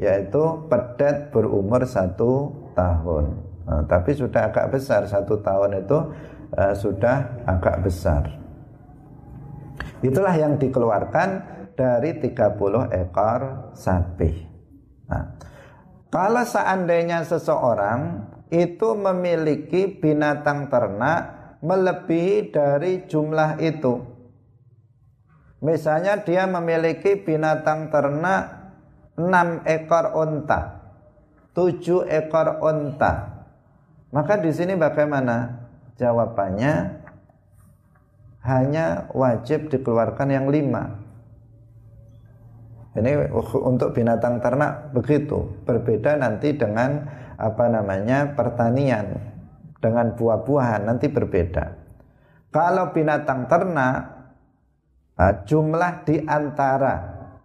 yaitu 0.00 0.42
pedet 0.66 1.30
berumur 1.30 1.86
satu 1.86 2.50
tahun 2.74 3.38
nah, 3.68 3.82
tapi 3.86 4.16
sudah 4.16 4.50
agak 4.50 4.74
besar 4.74 5.06
satu 5.06 5.38
tahun 5.38 5.86
itu 5.86 5.98
uh, 6.56 6.74
sudah 6.74 7.46
agak 7.46 7.82
besar. 7.84 8.24
Itulah 10.00 10.32
yang 10.32 10.56
dikeluarkan 10.56 11.28
dari 11.76 12.16
30 12.16 12.96
ekor 12.96 13.40
sapi. 13.76 14.32
Nah, 15.10 15.24
kalau 16.08 16.44
seandainya 16.44 17.24
seseorang 17.24 18.24
itu 18.50 18.88
memiliki 18.98 19.86
binatang 19.86 20.66
ternak 20.66 21.56
melebihi 21.62 22.50
dari 22.50 23.06
jumlah 23.06 23.62
itu. 23.62 24.02
Misalnya 25.60 26.18
dia 26.24 26.48
memiliki 26.50 27.20
binatang 27.20 27.92
ternak 27.92 28.74
6 29.14 29.68
ekor 29.68 30.16
unta, 30.16 30.60
7 31.52 32.08
ekor 32.08 32.64
unta. 32.64 33.44
Maka 34.10 34.40
di 34.40 34.50
sini 34.50 34.74
bagaimana? 34.74 35.68
Jawabannya 36.00 37.04
hanya 38.40 39.12
wajib 39.12 39.68
dikeluarkan 39.68 40.32
yang 40.32 40.48
lima. 40.48 40.96
Ini 42.96 43.30
untuk 43.54 43.94
binatang 43.94 44.42
ternak 44.42 44.90
begitu. 44.96 45.46
Berbeda 45.68 46.16
nanti 46.18 46.56
dengan 46.56 47.06
apa 47.40 47.64
namanya 47.72 48.36
pertanian 48.36 49.16
dengan 49.80 50.12
buah-buahan 50.12 50.84
nanti 50.84 51.08
berbeda. 51.08 51.80
Kalau 52.52 52.92
binatang 52.92 53.48
ternak 53.48 53.96
jumlah 55.48 56.04
di 56.04 56.20
antara 56.28 56.94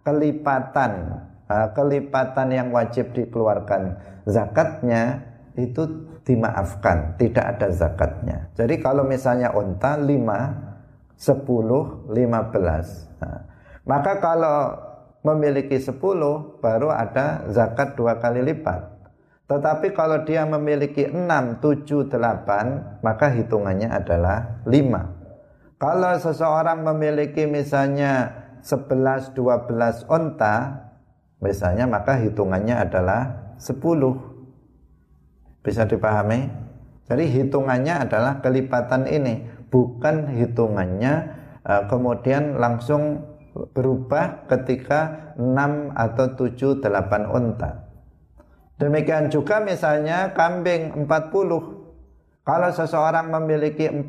kelipatan 0.04 1.24
kelipatan 1.46 2.48
yang 2.50 2.68
wajib 2.74 3.14
dikeluarkan 3.14 3.96
zakatnya 4.26 5.22
itu 5.56 5.86
dimaafkan, 6.26 7.14
tidak 7.16 7.56
ada 7.56 7.68
zakatnya. 7.70 8.50
Jadi 8.58 8.82
kalau 8.82 9.06
misalnya 9.06 9.54
unta 9.54 9.94
5, 9.94 11.14
10, 11.14 12.10
15. 12.10 13.22
Nah, 13.22 13.40
maka 13.86 14.12
kalau 14.18 14.74
memiliki 15.22 15.78
10 15.78 15.96
baru 16.60 16.90
ada 16.90 17.46
zakat 17.54 17.94
dua 17.94 18.18
kali 18.18 18.42
lipat. 18.42 18.95
Tetapi 19.46 19.94
kalau 19.94 20.26
dia 20.26 20.42
memiliki 20.42 21.06
6, 21.06 21.62
7, 21.62 22.10
8 22.10 23.06
maka 23.06 23.30
hitungannya 23.30 23.86
adalah 23.86 24.66
5. 24.66 25.78
Kalau 25.78 26.12
seseorang 26.18 26.82
memiliki 26.82 27.46
misalnya 27.46 28.42
11, 28.66 29.38
12 29.38 30.02
unta 30.10 30.54
misalnya 31.38 31.86
maka 31.86 32.18
hitungannya 32.18 32.74
adalah 32.74 33.54
10. 33.62 35.62
Bisa 35.62 35.86
dipahami? 35.86 36.50
Jadi 37.06 37.30
hitungannya 37.30 38.02
adalah 38.02 38.42
kelipatan 38.42 39.06
ini, 39.06 39.46
bukan 39.70 40.26
hitungannya 40.26 41.14
uh, 41.62 41.86
kemudian 41.86 42.58
langsung 42.58 43.22
berubah 43.54 44.50
ketika 44.50 45.30
6 45.38 45.94
atau 45.94 46.34
7 46.34 46.82
8 46.82 47.30
unta. 47.30 47.85
Demikian 48.76 49.32
juga 49.32 49.64
misalnya 49.64 50.36
kambing 50.36 51.08
40. 51.08 52.44
Kalau 52.46 52.70
seseorang 52.70 53.32
memiliki 53.32 53.88
45 53.88 54.06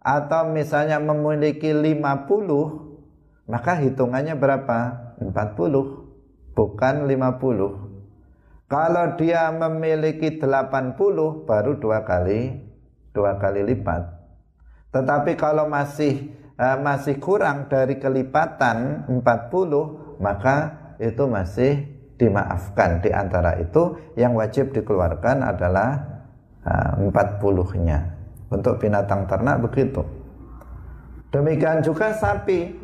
atau 0.00 0.42
misalnya 0.48 1.02
memiliki 1.02 1.74
50, 1.74 3.50
maka 3.50 3.72
hitungannya 3.82 4.38
berapa? 4.38 4.78
40, 5.18 6.54
bukan 6.54 6.94
50. 7.10 7.90
Kalau 8.70 9.18
dia 9.18 9.50
memiliki 9.50 10.38
80 10.38 11.42
baru 11.42 11.72
dua 11.82 12.06
kali 12.06 12.70
dua 13.10 13.34
kali 13.42 13.66
lipat. 13.66 14.06
Tetapi 14.94 15.34
kalau 15.34 15.66
masih 15.66 16.30
uh, 16.54 16.78
masih 16.78 17.18
kurang 17.18 17.66
dari 17.66 17.98
kelipatan 17.98 19.10
40 19.10 20.22
maka 20.22 20.56
itu 21.02 21.26
masih 21.26 21.89
dimaafkan 22.20 23.00
di 23.00 23.08
antara 23.08 23.56
itu 23.56 23.96
yang 24.20 24.36
wajib 24.36 24.76
dikeluarkan 24.76 25.40
adalah 25.40 25.96
uh, 26.68 27.00
40-nya. 27.00 28.20
Untuk 28.50 28.82
binatang 28.82 29.30
ternak 29.30 29.62
begitu. 29.62 30.02
Demikian 31.30 31.86
juga 31.86 32.12
sapi. 32.12 32.74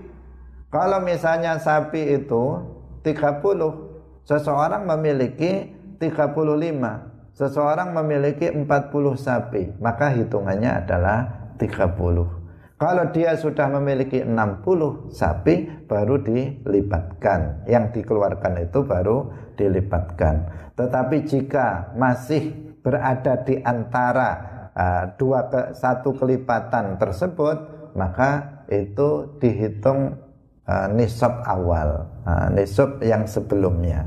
Kalau 0.70 1.03
misalnya 1.03 1.59
sapi 1.59 2.22
itu 2.22 2.62
30 3.03 4.27
seseorang 4.27 4.83
memiliki 4.83 5.70
35 6.03 7.37
seseorang 7.37 7.94
memiliki 7.94 8.51
40 8.51 8.66
sapi 9.14 9.77
maka 9.79 10.11
hitungannya 10.11 10.83
adalah 10.83 11.53
30 11.61 12.36
kalau 12.77 13.09
dia 13.12 13.33
sudah 13.37 13.73
memiliki 13.73 14.21
60 14.21 15.12
sapi 15.12 15.89
baru 15.89 16.21
dilipatkan 16.21 17.65
yang 17.69 17.89
dikeluarkan 17.93 18.69
itu 18.69 18.85
baru 18.85 19.33
dilipatkan 19.57 20.35
tetapi 20.77 21.25
jika 21.25 21.97
masih 21.97 22.53
berada 22.85 23.41
di 23.43 23.59
antara 23.65 24.31
uh, 24.77 25.05
dua 25.17 25.49
ke 25.49 25.73
satu 25.73 26.15
kelipatan 26.15 27.01
tersebut 27.01 27.57
maka 27.97 28.62
itu 28.69 29.41
dihitung 29.41 30.21
uh, 30.69 30.87
nisab 30.93 31.41
awal 31.49 32.05
uh, 32.29 32.49
nisab 32.53 33.01
yang 33.01 33.25
sebelumnya. 33.25 34.07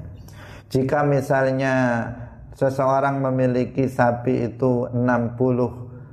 Jika 0.70 1.02
misalnya 1.02 2.06
seseorang 2.54 3.18
memiliki 3.26 3.90
sapi 3.90 4.54
itu 4.54 4.86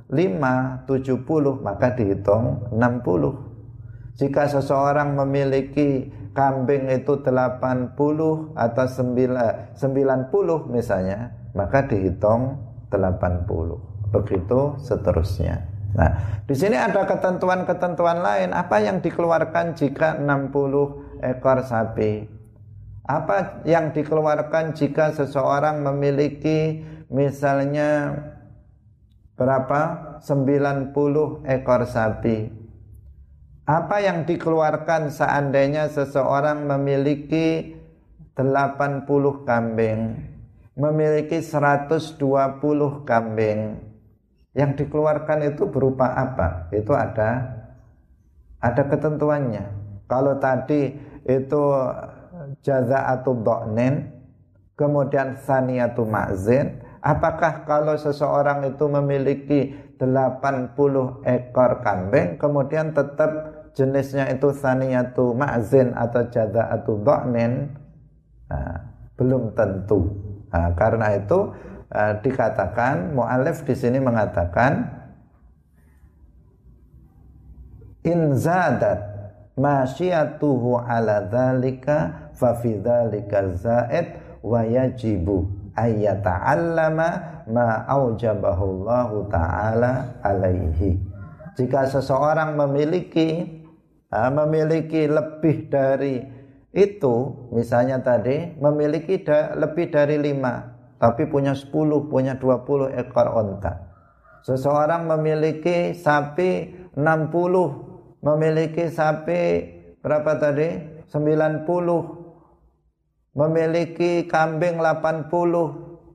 65, 0.07 0.87
70 0.87 1.59
maka 1.59 1.91
dihitung 1.95 2.71
60. 2.71 4.17
Jika 4.17 4.49
seseorang 4.49 5.13
memiliki 5.13 6.09
kambing 6.33 6.89
itu 6.89 7.21
80 7.21 7.93
atau 8.55 8.85
90 8.87 9.75
misalnya, 10.73 11.35
maka 11.53 11.85
dihitung 11.85 12.57
80. 12.89 14.09
Begitu 14.13 14.59
seterusnya. 14.79 15.67
Nah, 15.97 16.41
di 16.45 16.55
sini 16.55 16.77
ada 16.79 17.03
ketentuan-ketentuan 17.03 18.23
lain. 18.23 18.55
Apa 18.55 18.79
yang 18.79 19.03
dikeluarkan 19.03 19.75
jika 19.75 20.15
60 20.17 21.21
ekor 21.25 21.65
sapi? 21.65 22.25
Apa 23.07 23.63
yang 23.63 23.95
dikeluarkan 23.95 24.75
jika 24.75 25.15
seseorang 25.15 25.79
memiliki 25.83 26.83
misalnya 27.07 28.19
berapa? 29.37 29.81
90 30.25 31.45
ekor 31.45 31.81
sapi. 31.85 32.49
Apa 33.67 33.99
yang 34.01 34.25
dikeluarkan 34.25 35.13
seandainya 35.13 35.91
seseorang 35.93 36.65
memiliki 36.65 37.77
80 38.33 39.45
kambing, 39.45 40.01
memiliki 40.73 41.43
120 41.43 42.17
kambing. 43.05 43.59
Yang 44.57 44.71
dikeluarkan 44.83 45.53
itu 45.53 45.69
berupa 45.69 46.17
apa? 46.17 46.71
Itu 46.73 46.97
ada 46.97 47.61
ada 48.57 48.83
ketentuannya. 48.89 49.65
Kalau 50.09 50.39
tadi 50.41 50.97
itu 51.27 51.61
jaza'atu 52.63 53.43
dha'nin 53.43 54.07
kemudian 54.79 55.35
saniyatu 55.43 56.07
ma'zin 56.07 56.79
Apakah 57.01 57.63
kalau 57.67 57.95
seseorang 57.95 58.65
itu 58.73 58.85
memiliki 58.89 59.75
80 59.97 61.25
ekor 61.25 61.71
kambing 61.81 62.37
kemudian 62.37 62.93
tetap 62.93 63.31
jenisnya 63.73 64.29
itu 64.29 64.53
saniyatu 64.53 65.33
ma'zin 65.33 65.93
atau 65.93 66.25
jada'atu 66.29 67.01
dha'nin 67.01 67.73
nah, 68.49 68.77
belum 69.17 69.53
tentu. 69.57 70.13
Nah, 70.53 70.73
karena 70.77 71.17
itu 71.17 71.53
uh, 71.93 72.13
dikatakan 72.21 73.13
mu'alif 73.13 73.65
di 73.65 73.75
sini 73.77 73.97
mengatakan 74.01 74.85
in 78.05 78.37
zadat 78.37 79.01
masyiyatuhu 79.57 80.77
ala 80.77 81.25
dzalika 81.25 82.29
fa 82.37 82.53
fi 82.61 82.77
zaid 82.77 84.07
wa 84.45 84.61
yajibu 84.61 85.49
ayyata'allama 85.77 87.07
ma 87.53 87.85
aujabahu 87.85 88.83
Allah 88.89 89.11
taala 89.29 89.91
alaihi. 90.25 90.97
Jika 91.53 91.85
seseorang 91.85 92.57
memiliki 92.57 93.45
memiliki 94.11 95.05
lebih 95.05 95.69
dari 95.69 96.23
itu, 96.73 97.15
misalnya 97.53 98.01
tadi 98.01 98.55
memiliki 98.57 99.21
da, 99.21 99.53
lebih 99.53 99.89
dari 99.91 100.15
lima, 100.17 100.63
tapi 100.97 101.29
punya 101.29 101.53
sepuluh, 101.53 102.09
punya 102.09 102.37
dua 102.37 102.65
puluh 102.65 102.89
ekor 102.93 103.29
onta. 103.29 103.83
Seseorang 104.47 105.11
memiliki 105.11 105.91
sapi 105.91 106.71
enam 106.95 107.27
puluh, 107.33 107.69
memiliki 108.23 108.87
sapi 108.87 109.41
berapa 109.99 110.39
tadi? 110.39 110.97
Sembilan 111.07 111.63
puluh, 111.67 112.16
memiliki 113.37 114.25
kambing 114.25 114.81
80, 114.81 115.29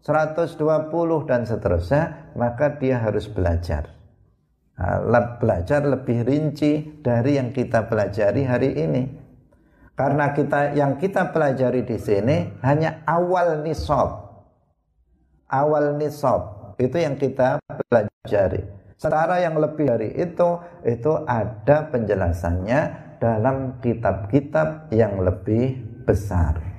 120 0.03 1.31
dan 1.31 1.47
seterusnya, 1.47 2.35
maka 2.35 2.75
dia 2.83 2.99
harus 2.99 3.31
belajar. 3.31 3.95
Nah, 4.75 5.39
belajar 5.39 5.87
lebih 5.87 6.27
rinci 6.27 6.99
dari 6.99 7.39
yang 7.39 7.55
kita 7.55 7.87
pelajari 7.87 8.43
hari 8.43 8.71
ini. 8.75 9.03
Karena 9.95 10.35
kita 10.35 10.75
yang 10.75 10.99
kita 10.99 11.31
pelajari 11.31 11.87
di 11.87 11.95
sini 12.01 12.59
hanya 12.67 13.07
awal 13.07 13.63
nisab. 13.63 14.43
Awal 15.47 15.95
nisab 16.01 16.75
itu 16.81 16.97
yang 16.99 17.15
kita 17.15 17.63
pelajari. 17.87 18.67
Secara 18.99 19.39
yang 19.39 19.61
lebih 19.61 19.87
dari 19.87 20.11
itu 20.19 20.59
itu 20.83 21.13
ada 21.29 21.87
penjelasannya 21.93 22.81
dalam 23.23 23.79
kitab-kitab 23.79 24.91
yang 24.91 25.23
lebih 25.23 25.79
besar. 26.09 26.72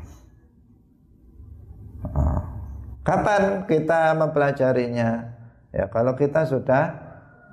Kapan 3.03 3.67
kita 3.67 4.15
mempelajarinya? 4.15 5.09
Ya, 5.75 5.89
kalau 5.91 6.15
kita 6.15 6.47
sudah 6.47 6.95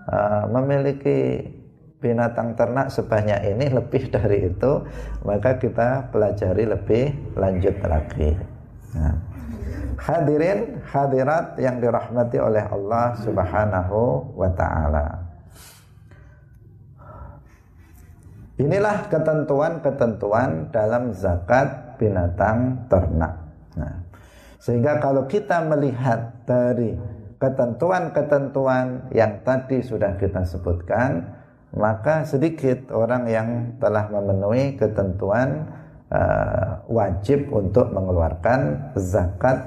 uh, 0.07 0.45
memiliki 0.47 1.43
binatang 2.01 2.57
ternak 2.57 2.89
sebanyak 2.89 3.57
ini 3.57 3.67
lebih 3.69 4.09
dari 4.15 4.47
itu, 4.51 4.73
maka 5.27 5.59
kita 5.59 6.09
pelajari 6.15 6.65
lebih 6.71 7.35
lanjut 7.37 7.77
lagi. 7.85 8.31
Nah. 8.97 9.17
Hadirin, 10.01 10.81
hadirat 10.89 11.61
yang 11.61 11.77
dirahmati 11.77 12.41
oleh 12.41 12.65
Allah 12.65 13.21
Subhanahu 13.21 14.33
wa 14.33 14.49
taala. 14.57 15.07
Inilah 18.57 19.09
ketentuan-ketentuan 19.13 20.73
dalam 20.73 21.13
zakat 21.13 22.01
binatang 22.01 22.89
ternak. 22.89 23.40
Sehingga 24.61 25.01
kalau 25.01 25.25
kita 25.25 25.65
melihat 25.65 26.45
dari 26.45 26.93
ketentuan-ketentuan 27.41 29.09
yang 29.17 29.41
tadi 29.41 29.81
sudah 29.81 30.21
kita 30.21 30.45
sebutkan, 30.45 31.25
maka 31.73 32.29
sedikit 32.29 32.93
orang 32.93 33.25
yang 33.25 33.49
telah 33.81 34.13
memenuhi 34.13 34.77
ketentuan 34.77 35.65
uh, 36.13 36.85
wajib 36.93 37.49
untuk 37.49 37.89
mengeluarkan 37.89 38.93
zakat 39.01 39.65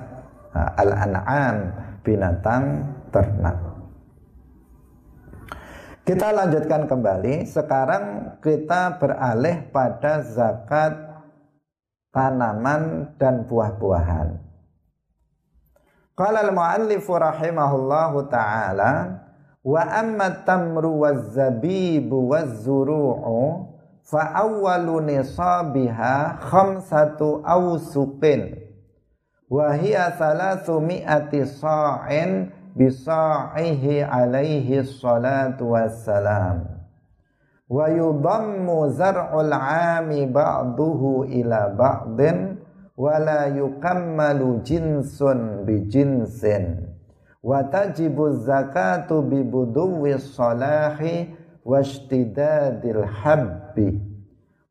uh, 0.53 0.71
al-an'am 0.77 1.73
binatang 2.05 2.93
ternak. 3.09 3.57
Kita 6.03 6.35
lanjutkan 6.35 6.85
kembali. 6.85 7.47
Sekarang 7.47 8.37
kita 8.43 8.99
beralih 8.99 9.71
pada 9.71 10.19
zakat 10.21 10.99
tanaman 12.11 13.15
dan 13.15 13.47
buah-buahan. 13.47 14.52
Qala 16.13 16.45
al-muallif 16.45 17.09
rahimahullahu 17.09 18.29
taala 18.29 19.17
wa 19.65 19.81
amma 19.81 20.45
tamru 20.45 21.01
waz-zabibu 21.01 22.29
waz-zuru'u 22.29 23.65
fa 24.05 24.45
awwalu 24.45 25.01
nisabiha 25.09 26.37
khamsatu 26.37 27.41
awsuqin 27.41 28.61
wa 29.49 29.73
hiya 29.73 30.13
thalathu 30.13 30.77
mi'ati 30.77 31.49
sa'in 31.49 32.53
bi 32.77 32.93
sa'ihi 32.93 34.05
alaihi 34.05 34.85
salatu 34.85 35.73
wassalam 35.73 36.77
wa 37.65 37.89
yudammu 37.89 38.85
zar'ul 38.93 39.49
'ami 39.49 40.29
ba'duhu 40.29 41.25
ila 41.25 41.73
ba'din 41.73 42.52
wala 42.97 43.47
yukammalu 43.49 44.61
jinsun 44.63 45.65
bi 45.65 45.79
jinsin. 45.89 46.77
Wa 47.43 47.63
tajibu 47.63 48.29
zakatu 48.45 49.21
bi 49.21 49.43
buduwi 49.43 50.19
salahi 50.19 51.27
washtidadil 51.65 53.03
habbi. 53.03 53.99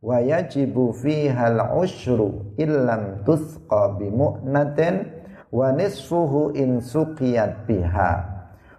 Wa 0.02 0.18
yajibu 0.20 0.92
fiha 0.92 1.46
al-ushru 1.46 2.56
illam 2.58 3.22
tusqa 3.24 3.94
bi 3.98 4.10
mu'natin 4.10 5.06
wa 5.52 5.70
nisfuhu 5.72 6.50
in 6.58 6.80
suqiyat 6.80 7.66
biha. 7.68 8.12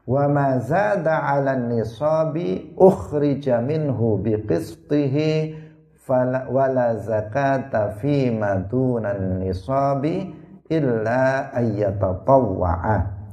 Wa 0.03 0.27
ma 0.27 0.59
zada 0.59 1.23
'ala 1.23 1.55
nisabi 1.55 2.75
ukhrija 2.75 3.61
minhu 3.63 4.19
bi 4.19 4.35
qistihi 4.35 5.55
fala 6.03 6.45
wala 6.51 6.99
zakata 6.99 7.95
fi 7.97 8.27
madunan 8.29 9.39
nisabi 9.39 10.27
illa 10.67 11.49
ayyatatawwa'a 11.55 13.23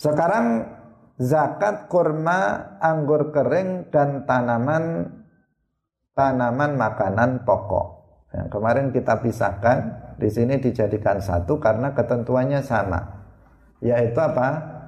sekarang 0.00 0.64
zakat 1.20 1.92
kurma, 1.92 2.72
anggur 2.80 3.28
kering 3.36 3.92
dan 3.92 4.24
tanaman 4.24 5.12
tanaman 6.16 6.80
makanan 6.80 7.44
pokok. 7.44 8.00
Yang 8.32 8.48
kemarin 8.48 8.86
kita 8.96 9.20
pisahkan, 9.20 9.78
di 10.16 10.32
sini 10.32 10.56
dijadikan 10.56 11.20
satu 11.20 11.60
karena 11.60 11.92
ketentuannya 11.92 12.64
sama. 12.64 13.00
Yaitu 13.84 14.16
apa? 14.16 14.79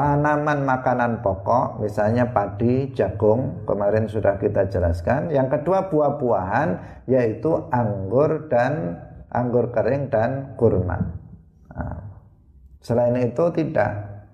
Tanaman 0.00 0.64
makanan 0.64 1.20
pokok, 1.20 1.76
misalnya 1.76 2.32
padi, 2.32 2.88
jagung, 2.96 3.68
kemarin 3.68 4.08
sudah 4.08 4.40
kita 4.40 4.64
jelaskan. 4.72 5.28
Yang 5.28 5.60
kedua 5.60 5.92
buah-buahan, 5.92 6.68
yaitu 7.04 7.68
anggur 7.68 8.48
dan 8.48 8.96
anggur 9.28 9.68
kering 9.68 10.08
dan 10.08 10.56
kurma. 10.56 11.04
Nah, 11.76 12.00
selain 12.80 13.12
itu 13.20 13.44
tidak 13.52 14.24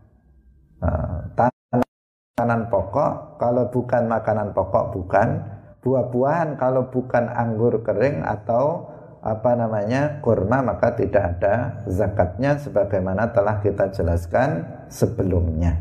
nah, 0.78 1.50
makanan 1.74 2.70
pokok, 2.70 3.42
kalau 3.42 3.66
bukan 3.66 4.02
makanan 4.06 4.54
pokok 4.54 4.94
bukan, 4.94 5.42
buah-buahan 5.82 6.62
kalau 6.62 6.86
bukan 6.94 7.26
anggur 7.26 7.82
kering 7.82 8.22
atau 8.22 8.94
apa 9.18 9.58
namanya 9.58 10.22
kurma 10.22 10.62
maka 10.62 10.94
tidak 10.94 11.34
ada 11.34 11.82
zakatnya 11.90 12.54
sebagaimana 12.62 13.34
telah 13.34 13.58
kita 13.58 13.90
jelaskan 13.90 14.62
sebelumnya. 14.88 15.76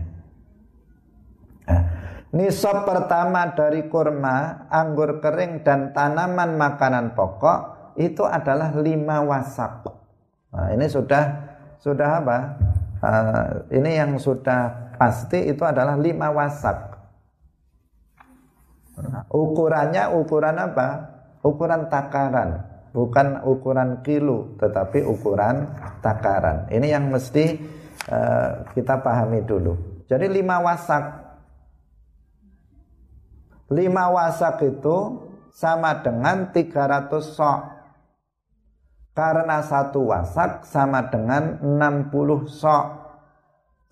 Nah, 1.65 1.81
nisab 2.33 2.85
pertama 2.85 3.53
dari 3.57 3.89
kurma, 3.89 4.69
anggur 4.69 5.23
kering 5.23 5.65
dan 5.65 5.91
tanaman 5.95 6.57
makanan 6.57 7.17
pokok 7.17 7.93
itu 7.97 8.21
adalah 8.27 8.75
lima 8.75 9.23
wasak. 9.23 9.87
Nah, 10.53 10.71
ini 10.71 10.85
sudah 10.85 11.23
sudah 11.79 12.09
apa? 12.21 12.37
Uh, 13.05 13.47
ini 13.75 13.99
yang 13.99 14.17
sudah 14.17 14.93
pasti 14.97 15.51
itu 15.51 15.61
adalah 15.61 15.99
lima 15.99 16.31
wasak. 16.31 16.95
Nah, 18.95 19.27
ukurannya 19.27 20.09
ukuran 20.15 20.55
apa? 20.55 20.87
Ukuran 21.45 21.91
takaran 21.91 22.75
bukan 22.95 23.43
ukuran 23.43 23.99
kilo 24.07 24.55
tetapi 24.55 25.03
ukuran 25.03 25.67
takaran. 25.99 26.71
Ini 26.71 26.95
yang 26.95 27.11
mesti 27.11 27.59
uh, 28.11 28.67
kita 28.75 28.99
pahami 29.01 29.43
dulu. 29.43 30.03
Jadi 30.05 30.29
lima 30.29 30.61
wasak. 30.61 31.03
Lima 33.73 34.13
wasak 34.13 34.61
itu 34.61 34.97
sama 35.49 36.03
dengan 36.05 36.53
300 36.53 37.09
sok. 37.23 37.59
Karena 39.15 39.63
satu 39.63 40.11
wasak 40.11 40.67
sama 40.67 41.07
dengan 41.07 41.63
60 41.63 42.51
sok. 42.51 42.85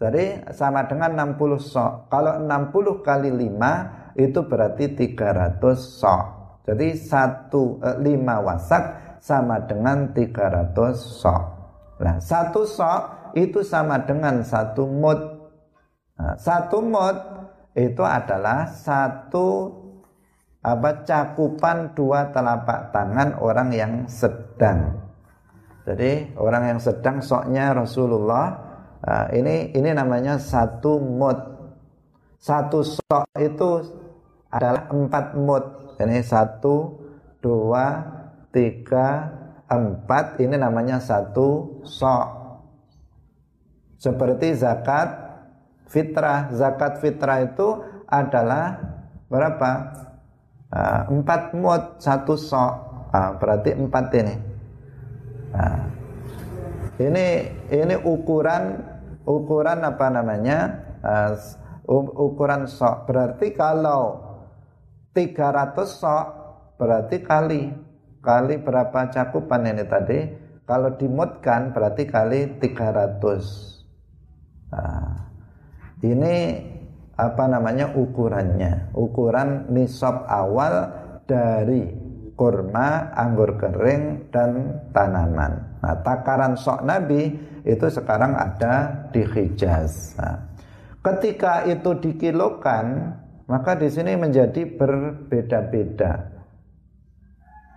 Jadi 0.04 0.52
sama 0.52 0.84
dengan 0.84 1.34
60 1.40 1.64
sok. 1.64 1.92
Kalau 2.12 2.36
60 2.44 3.08
kali 3.08 3.32
5 3.32 4.20
itu 4.20 4.40
berarti 4.44 4.86
300 4.94 5.64
sok. 5.80 6.24
Jadi 6.68 6.96
satu 6.96 7.80
eh, 7.80 7.98
lima 8.04 8.40
wasak 8.44 9.18
sama 9.24 9.64
dengan 9.64 10.12
300 10.12 10.76
sok. 10.96 11.44
Nah, 12.04 12.20
satu 12.20 12.68
sok 12.68 13.23
itu 13.34 13.66
sama 13.66 14.02
dengan 14.06 14.42
satu 14.46 14.86
mut. 14.86 15.20
Nah, 16.18 16.38
satu 16.38 16.82
mut 16.82 17.18
itu 17.74 18.02
adalah 18.06 18.70
satu 18.70 19.70
apa 20.64 21.04
cakupan 21.04 21.92
dua 21.92 22.32
telapak 22.32 22.94
tangan 22.96 23.36
orang 23.42 23.70
yang 23.74 23.94
sedang. 24.08 24.96
Jadi 25.84 26.40
orang 26.40 26.76
yang 26.76 26.80
sedang 26.80 27.20
soknya 27.20 27.76
Rasulullah 27.76 28.56
uh, 29.04 29.28
ini 29.36 29.76
ini 29.76 29.92
namanya 29.92 30.40
satu 30.40 31.02
mut. 31.02 31.36
Satu 32.40 32.84
sok 32.84 33.28
itu 33.40 33.84
adalah 34.52 34.92
empat 34.92 35.26
mut. 35.40 35.96
Ini 35.96 36.20
satu, 36.20 37.00
dua, 37.40 38.04
tiga, 38.52 39.32
empat. 39.72 40.44
Ini 40.44 40.60
namanya 40.60 41.00
satu 41.00 41.80
sok. 41.88 42.43
Seperti 44.04 44.52
zakat 44.60 45.16
fitrah. 45.88 46.52
Zakat 46.52 47.00
fitrah 47.00 47.48
itu 47.48 47.80
adalah 48.12 48.84
berapa? 49.32 49.72
Uh, 50.74 51.02
empat 51.08 51.56
mut 51.56 52.04
satu 52.04 52.36
sok. 52.36 52.74
Uh, 53.16 53.32
berarti 53.40 53.72
empat 53.72 54.12
ini. 54.20 54.36
Nah, 55.54 55.86
ini 57.00 57.48
ini 57.72 57.96
ukuran 58.04 58.84
ukuran 59.24 59.86
apa 59.88 60.08
namanya 60.12 60.60
ukuran 62.20 62.68
sok 62.70 63.10
berarti 63.10 63.56
kalau 63.56 64.20
300 65.16 65.78
sok 65.86 66.26
berarti 66.78 67.22
kali 67.22 67.62
kali 68.24 68.56
berapa 68.62 69.10
cakupan 69.14 69.68
ini 69.68 69.84
tadi 69.86 70.20
kalau 70.64 70.96
dimutkan 70.96 71.76
berarti 71.76 72.04
kali 72.08 72.40
300 72.62 73.20
nah, 73.20 73.73
ini 76.04 76.36
apa 77.14 77.46
namanya 77.46 77.94
ukurannya 77.94 78.92
ukuran 78.98 79.70
nisab 79.70 80.26
awal 80.26 80.90
dari 81.24 81.94
kurma, 82.34 83.14
anggur 83.14 83.56
kering 83.62 84.34
dan 84.34 84.82
tanaman. 84.92 85.78
Nah, 85.80 85.96
takaran 86.02 86.58
sok 86.58 86.82
Nabi 86.84 87.30
itu 87.64 87.88
sekarang 87.88 88.34
ada 88.34 89.06
di 89.14 89.22
Hijaz. 89.22 90.18
Nah, 90.18 90.52
ketika 91.06 91.64
itu 91.70 91.94
dikilokan, 92.02 93.16
maka 93.46 93.78
di 93.78 93.88
sini 93.88 94.18
menjadi 94.18 94.66
berbeda-beda. 94.66 96.34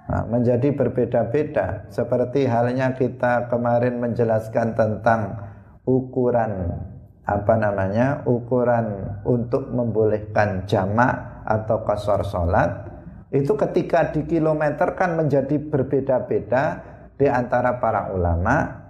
Nah, 0.07 0.23
menjadi 0.31 0.71
berbeda-beda 0.71 1.91
seperti 1.91 2.47
halnya 2.47 2.95
kita 2.95 3.51
kemarin 3.51 3.99
menjelaskan 3.99 4.79
tentang 4.79 5.46
ukuran 5.87 6.83
apa 7.27 7.55
namanya 7.59 8.23
ukuran 8.27 9.19
untuk 9.27 9.71
membolehkan 9.71 10.67
jamak 10.67 11.43
atau 11.47 11.83
kasar 11.83 12.23
sholat 12.27 12.71
itu 13.35 13.59
ketika 13.59 14.15
di 14.15 14.23
kilometer 14.27 14.95
kan 14.95 15.19
menjadi 15.19 15.59
berbeda-beda 15.59 16.83
di 17.19 17.27
antara 17.27 17.83
para 17.83 18.15
ulama. 18.15 18.87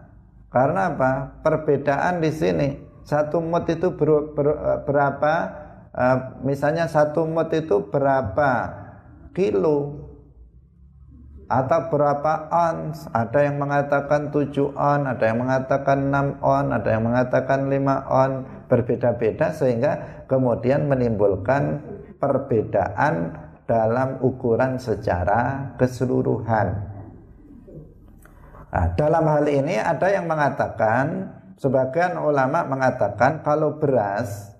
Karena 0.52 0.92
apa? 0.92 1.40
Perbedaan 1.40 2.20
di 2.20 2.30
sini 2.32 2.68
satu 3.06 3.38
mut 3.38 3.70
itu 3.70 3.94
ber, 3.94 4.34
ber, 4.34 4.46
berapa 4.84 5.34
uh, 5.94 6.18
misalnya 6.42 6.90
satu 6.90 7.24
mut 7.24 7.54
itu 7.54 7.86
berapa 7.88 8.52
kilo 9.30 10.05
atau 11.46 11.80
berapa 11.94 12.50
ons 12.50 13.06
ada 13.14 13.38
yang 13.46 13.62
mengatakan 13.62 14.34
7 14.34 14.74
on 14.74 15.06
ada 15.06 15.24
yang 15.30 15.38
mengatakan 15.46 16.10
6 16.10 16.42
on 16.42 16.66
ada 16.74 16.88
yang 16.90 17.04
mengatakan 17.06 17.70
5 17.70 17.78
on 18.10 18.30
berbeda-beda 18.66 19.54
sehingga 19.54 20.24
kemudian 20.26 20.90
menimbulkan 20.90 21.86
perbedaan 22.18 23.46
dalam 23.66 24.22
ukuran 24.22 24.78
secara 24.78 25.74
keseluruhan. 25.74 26.66
Nah, 28.70 28.86
dalam 28.94 29.24
hal 29.26 29.46
ini 29.50 29.78
ada 29.78 30.06
yang 30.10 30.30
mengatakan, 30.30 31.34
sebagian 31.58 32.14
ulama 32.20 32.62
mengatakan 32.66 33.42
kalau 33.42 33.80
beras, 33.80 34.54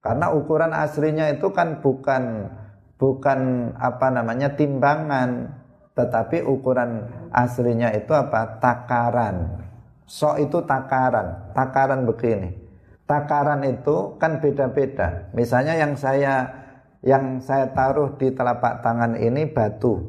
karena 0.00 0.32
ukuran 0.32 0.72
aslinya 0.72 1.32
itu 1.32 1.52
kan 1.52 1.80
bukan 1.84 2.52
bukan 2.98 3.70
apa 3.78 4.06
namanya 4.10 4.54
timbangan, 4.54 5.50
tetapi 5.94 6.42
ukuran 6.42 7.06
aslinya 7.30 7.94
itu 7.94 8.10
apa 8.10 8.58
takaran. 8.58 9.62
So 10.04 10.36
itu 10.36 10.60
takaran, 10.66 11.54
takaran 11.56 12.04
begini. 12.04 12.52
Takaran 13.04 13.64
itu 13.68 14.16
kan 14.16 14.40
beda-beda. 14.40 15.28
Misalnya 15.36 15.76
yang 15.76 15.92
saya 15.96 16.64
yang 17.04 17.38
saya 17.44 17.68
taruh 17.76 18.16
di 18.16 18.32
telapak 18.32 18.80
tangan 18.80 19.14
ini 19.20 19.44
batu. 19.44 20.00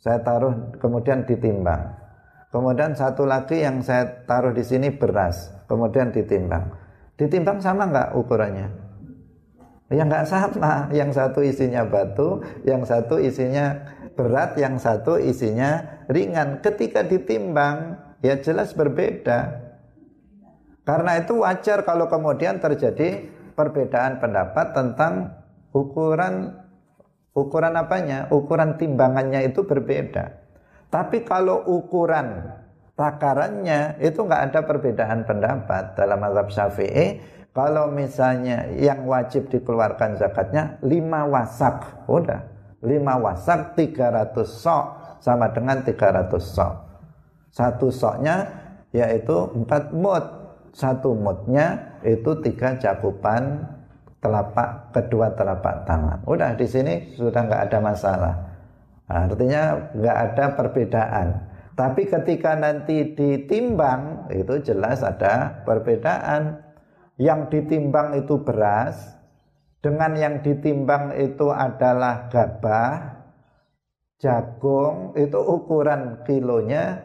Saya 0.00 0.24
taruh 0.24 0.72
kemudian 0.80 1.22
ditimbang. 1.28 2.00
Kemudian 2.52 2.92
satu 2.92 3.24
lagi 3.24 3.64
yang 3.64 3.80
saya 3.80 4.24
taruh 4.28 4.52
di 4.52 4.60
sini 4.60 4.92
beras, 4.92 5.52
kemudian 5.68 6.12
ditimbang. 6.12 6.68
Ditimbang 7.16 7.64
sama 7.64 7.88
nggak 7.88 8.12
ukurannya? 8.18 8.81
Ya 9.92 10.08
nggak 10.08 10.24
sama. 10.26 10.88
Yang 10.90 11.20
satu 11.20 11.44
isinya 11.44 11.84
batu, 11.84 12.40
yang 12.64 12.82
satu 12.82 13.20
isinya 13.20 13.84
berat, 14.16 14.56
yang 14.56 14.80
satu 14.80 15.20
isinya 15.20 16.02
ringan. 16.08 16.64
Ketika 16.64 17.04
ditimbang, 17.04 18.00
ya 18.24 18.40
jelas 18.40 18.72
berbeda. 18.72 19.60
Karena 20.82 21.22
itu 21.22 21.44
wajar 21.44 21.86
kalau 21.86 22.10
kemudian 22.10 22.58
terjadi 22.58 23.30
perbedaan 23.54 24.18
pendapat 24.18 24.74
tentang 24.74 25.30
ukuran 25.70 26.58
ukuran 27.36 27.78
apanya? 27.78 28.26
Ukuran 28.32 28.80
timbangannya 28.80 29.46
itu 29.46 29.62
berbeda. 29.62 30.42
Tapi 30.90 31.22
kalau 31.24 31.62
ukuran 31.68 32.52
takarannya 32.98 33.96
itu 34.02 34.20
nggak 34.20 34.52
ada 34.52 34.60
perbedaan 34.66 35.24
pendapat 35.24 35.96
dalam 35.96 36.18
mazhab 36.20 36.48
Syafi'i. 36.52 37.22
Kalau 37.52 37.92
misalnya 37.92 38.64
yang 38.72 39.04
wajib 39.04 39.52
dikeluarkan 39.52 40.16
zakatnya 40.16 40.80
lima 40.80 41.28
wasak, 41.28 42.08
udah 42.08 42.40
lima 42.80 43.20
wasak 43.20 43.76
300 43.76 44.32
sok 44.48 44.84
sama 45.20 45.52
dengan 45.52 45.84
300 45.84 46.32
sok. 46.40 46.72
Satu 47.52 47.92
soknya 47.92 48.48
yaitu 48.96 49.52
empat 49.52 49.92
mut, 49.92 50.24
satu 50.72 51.12
mutnya 51.12 52.00
itu 52.00 52.32
tiga 52.40 52.80
cakupan 52.80 53.68
telapak 54.24 54.94
kedua 54.96 55.36
telapak 55.36 55.84
tangan. 55.84 56.24
Udah 56.24 56.56
di 56.56 56.64
sini 56.64 57.12
sudah 57.12 57.42
nggak 57.44 57.62
ada 57.68 57.78
masalah. 57.84 58.34
Artinya 59.12 59.92
nggak 59.92 60.18
ada 60.32 60.44
perbedaan. 60.56 61.28
Tapi 61.76 62.08
ketika 62.08 62.56
nanti 62.56 63.12
ditimbang 63.12 64.32
itu 64.32 64.60
jelas 64.64 65.04
ada 65.04 65.60
perbedaan. 65.68 66.71
Yang 67.20 67.40
ditimbang 67.52 68.16
itu 68.16 68.40
beras, 68.40 69.16
dengan 69.82 70.14
yang 70.14 70.40
ditimbang 70.40 71.12
itu 71.18 71.50
adalah 71.50 72.30
gabah, 72.30 73.20
jagung, 74.22 75.12
itu 75.18 75.36
ukuran 75.36 76.22
kilonya 76.22 77.02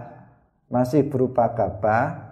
masih 0.72 1.06
berupa 1.06 1.54
gabah 1.54 2.23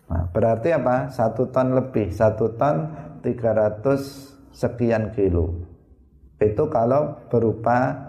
Nah, 0.07 0.23
berarti 0.31 0.71
apa? 0.71 1.11
Satu 1.11 1.51
ton 1.51 1.75
lebih, 1.75 2.15
satu 2.15 2.55
ton 2.55 2.95
300 3.25 4.55
sekian 4.55 5.11
kilo. 5.11 5.67
Itu 6.39 6.71
kalau 6.71 7.27
berupa 7.27 8.07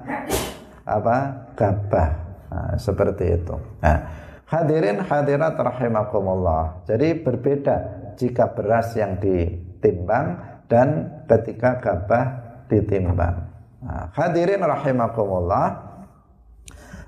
apa? 0.86 1.50
Gabah. 1.58 2.10
Nah, 2.48 2.78
seperti 2.78 3.34
itu. 3.34 3.58
Nah, 3.82 3.98
hadirin 4.46 5.02
hadirat 5.02 5.58
rahimakumullah. 5.58 6.86
Jadi 6.86 7.18
berbeda 7.26 8.07
jika 8.18 8.52
beras 8.58 8.98
yang 8.98 9.22
ditimbang 9.22 10.42
dan 10.68 11.22
ketika 11.30 11.80
gabah 11.80 12.26
ditimbang. 12.68 13.48
Nah, 13.82 14.12
hadirin 14.12 14.62
rahimakumullah. 14.66 15.68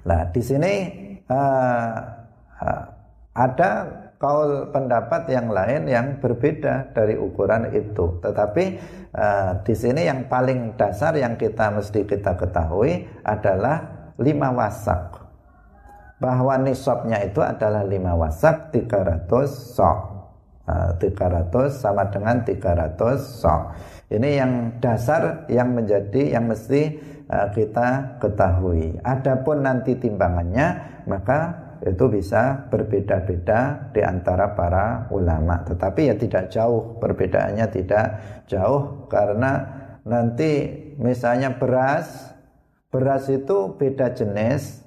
Nah, 0.08 0.22
di 0.32 0.42
sini 0.42 0.74
uh, 1.28 1.94
uh, 2.62 2.84
ada 3.36 3.72
kaul 4.20 4.72
pendapat 4.72 5.32
yang 5.32 5.48
lain 5.52 5.88
yang 5.88 6.08
berbeda 6.20 6.96
dari 6.96 7.16
ukuran 7.16 7.72
itu. 7.76 8.20
Tetapi 8.20 8.64
uh, 9.16 9.52
di 9.64 9.74
sini 9.76 10.08
yang 10.08 10.28
paling 10.28 10.76
dasar 10.76 11.16
yang 11.16 11.36
kita 11.40 11.72
mesti 11.72 12.04
kita 12.08 12.36
ketahui 12.36 13.08
adalah 13.24 14.12
lima 14.20 14.52
wasak. 14.52 15.20
Bahwa 16.20 16.60
nisabnya 16.60 17.24
itu 17.24 17.40
adalah 17.40 17.88
lima 17.88 18.12
wasak 18.12 18.76
300 18.76 19.24
sok. 19.48 20.19
Uh, 20.70 20.94
300 21.02 21.50
sama 21.82 22.14
dengan 22.14 22.46
300 22.46 22.94
sok. 23.18 23.74
Ini 24.14 24.30
yang 24.38 24.78
dasar 24.78 25.50
yang 25.50 25.74
menjadi 25.74 26.38
yang 26.38 26.46
mesti 26.46 26.94
uh, 27.26 27.50
kita 27.50 28.22
ketahui. 28.22 28.94
Adapun 29.02 29.66
nanti 29.66 29.98
timbangannya 29.98 30.68
maka 31.10 31.70
itu 31.82 32.06
bisa 32.06 32.70
berbeda-beda 32.70 33.90
di 33.90 34.02
antara 34.06 34.54
para 34.54 35.10
ulama. 35.10 35.66
Tetapi 35.66 36.14
ya 36.14 36.16
tidak 36.22 36.54
jauh, 36.54 37.02
perbedaannya 37.02 37.66
tidak 37.74 38.06
jauh 38.46 39.10
karena 39.10 39.66
nanti 40.06 40.70
misalnya 41.02 41.58
beras, 41.58 42.30
beras 42.94 43.26
itu 43.26 43.74
beda 43.74 44.14
jenis, 44.14 44.86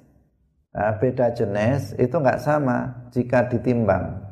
nah, 0.71 0.95
beda 0.95 1.35
jenis 1.35 1.97
itu 1.99 2.15
nggak 2.15 2.39
sama 2.39 3.09
jika 3.11 3.51
ditimbang. 3.51 4.22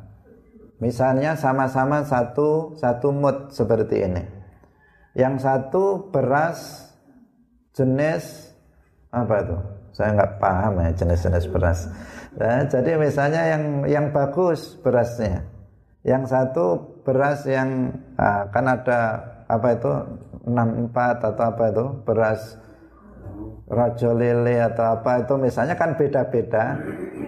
Misalnya 0.82 1.38
sama-sama 1.38 2.02
satu 2.02 2.74
satu 2.74 3.14
mut 3.14 3.54
seperti 3.54 4.02
ini. 4.02 4.22
Yang 5.14 5.46
satu 5.46 6.10
beras 6.10 6.90
jenis 7.70 8.50
apa 9.14 9.46
itu? 9.46 9.56
Saya 9.94 10.18
nggak 10.18 10.32
paham 10.42 10.82
ya 10.82 10.90
jenis-jenis 10.90 11.46
beras. 11.54 11.86
Nah, 12.34 12.66
jadi 12.66 12.98
misalnya 12.98 13.42
yang 13.54 13.64
yang 13.86 14.06
bagus 14.10 14.74
berasnya, 14.82 15.46
yang 16.02 16.26
satu 16.26 16.98
beras 17.06 17.46
yang 17.46 17.94
ah, 18.18 18.50
kan 18.50 18.66
ada 18.66 19.22
apa 19.46 19.68
itu 19.78 19.92
64 20.50 21.28
atau 21.30 21.44
apa 21.46 21.64
itu 21.70 21.86
beras 22.02 22.40
rajo 23.70 24.10
lele 24.16 24.58
atau 24.58 24.98
apa 24.98 25.22
itu 25.22 25.34
misalnya 25.38 25.78
kan 25.78 25.94
beda-beda. 25.94 26.74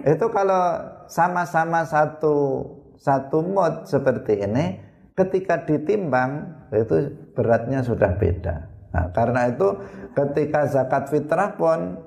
Itu 0.03 0.27
kalau 0.33 0.81
sama-sama 1.07 1.85
satu 1.85 2.65
satu 2.97 3.43
mod 3.43 3.87
seperti 3.87 4.43
ini, 4.43 4.79
ketika 5.15 5.63
ditimbang 5.63 6.51
itu 6.75 7.11
beratnya 7.35 7.83
sudah 7.85 8.15
beda. 8.15 8.55
Nah, 8.95 9.11
karena 9.11 9.51
itu 9.51 9.75
ketika 10.15 10.67
zakat 10.71 11.11
fitrah 11.11 11.55
pun 11.59 11.99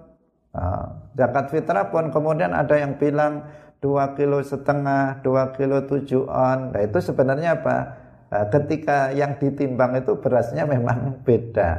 Nah, 0.59 1.13
zakat 1.15 1.53
fitrah 1.53 1.93
pun 1.93 2.09
kemudian 2.09 2.57
ada 2.57 2.75
yang 2.81 2.97
bilang 2.97 3.47
dua 3.79 4.17
kilo 4.17 4.43
setengah, 4.43 5.21
dua 5.23 5.55
kilo 5.55 5.85
tujuh 5.87 6.27
on. 6.27 6.75
Nah 6.75 6.83
itu 6.83 6.99
sebenarnya 6.99 7.63
apa? 7.63 7.77
Nah, 8.29 8.45
ketika 8.51 9.13
yang 9.13 9.39
ditimbang 9.39 9.97
itu 10.01 10.19
berasnya 10.19 10.65
memang 10.67 11.23
beda, 11.23 11.71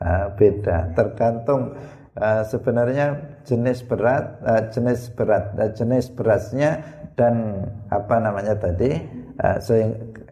nah, 0.00 0.26
beda. 0.38 0.94
Tergantung 0.94 1.74
uh, 2.14 2.42
sebenarnya 2.46 3.16
jenis 3.48 3.80
berat, 3.88 4.36
uh, 4.44 4.68
jenis 4.68 5.08
berat, 5.16 5.56
uh, 5.56 5.72
jenis 5.72 6.12
berasnya 6.12 6.84
dan 7.16 7.64
apa 7.88 8.20
namanya 8.20 8.52
tadi 8.60 9.00
uh, 9.40 9.56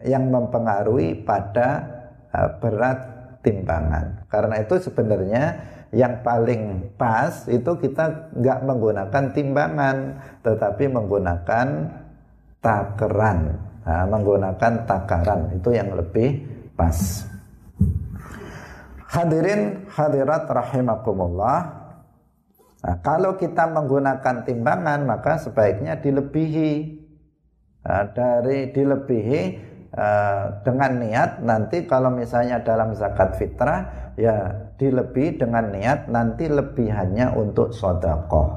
yang 0.05 0.29
mempengaruhi 0.29 1.25
pada 1.25 1.81
uh, 2.29 2.61
berat 2.61 2.99
timbangan. 3.41 4.29
Karena 4.29 4.61
itu 4.61 4.77
sebenarnya 4.77 5.43
yang 5.95 6.21
paling 6.21 6.93
pas 6.99 7.47
itu 7.49 7.71
kita 7.79 8.35
nggak 8.35 8.59
menggunakan 8.67 9.23
timbangan 9.31 9.97
tetapi 10.43 10.83
menggunakan 10.91 11.67
takaran 12.59 13.39
nah, 13.87 14.03
menggunakan 14.03 14.83
takaran 14.83 15.55
itu 15.55 15.69
yang 15.71 15.95
lebih 15.95 16.43
pas. 16.75 17.23
Hadirin 19.07 19.87
hadirat 19.87 20.51
rahimakumullah 20.51 21.76
nah, 22.83 22.97
kalau 23.01 23.39
kita 23.39 23.69
menggunakan 23.69 24.45
timbangan 24.45 25.05
maka 25.07 25.39
sebaiknya 25.41 25.97
dilebihi. 26.01 27.05
Nah, 27.87 28.03
dari 28.11 28.67
dilebihi 28.75 29.41
uh, 29.95 30.45
dengan 30.61 30.91
niat 30.99 31.41
nanti 31.41 31.87
kalau 31.87 32.11
misalnya 32.11 32.61
dalam 32.61 32.91
zakat 32.93 33.39
fitrah 33.39 34.11
ya 34.19 34.69
dilebih 34.77 35.41
dengan 35.41 35.73
niat 35.73 36.09
nanti 36.11 36.49
lebihannya 36.49 37.33
untuk 37.37 37.73
sodakoh 37.73 38.49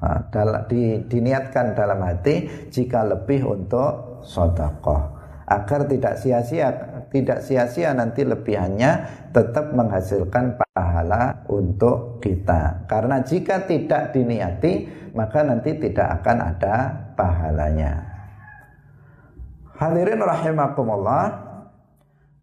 nah, 0.00 0.24
di, 0.66 1.04
diniatkan 1.06 1.74
dalam 1.76 2.00
hati 2.02 2.68
jika 2.70 3.06
lebih 3.06 3.46
untuk 3.46 4.22
sodakoh 4.26 5.18
agar 5.50 5.90
tidak 5.90 6.14
sia-sia 6.22 6.89
tidak 7.10 7.42
sia-sia 7.42 7.90
nanti 7.90 8.22
lebihannya 8.22 8.90
tetap 9.34 9.74
menghasilkan 9.74 10.58
pahala 10.58 11.42
untuk 11.50 12.22
kita. 12.22 12.86
Karena 12.86 13.22
jika 13.22 13.66
tidak 13.66 14.14
diniati 14.14 14.86
maka 15.14 15.42
nanti 15.42 15.74
tidak 15.78 16.22
akan 16.22 16.38
ada 16.54 16.74
pahalanya. 17.18 17.92
Hadirin 19.74 20.22
rahimakumullah. 20.22 21.50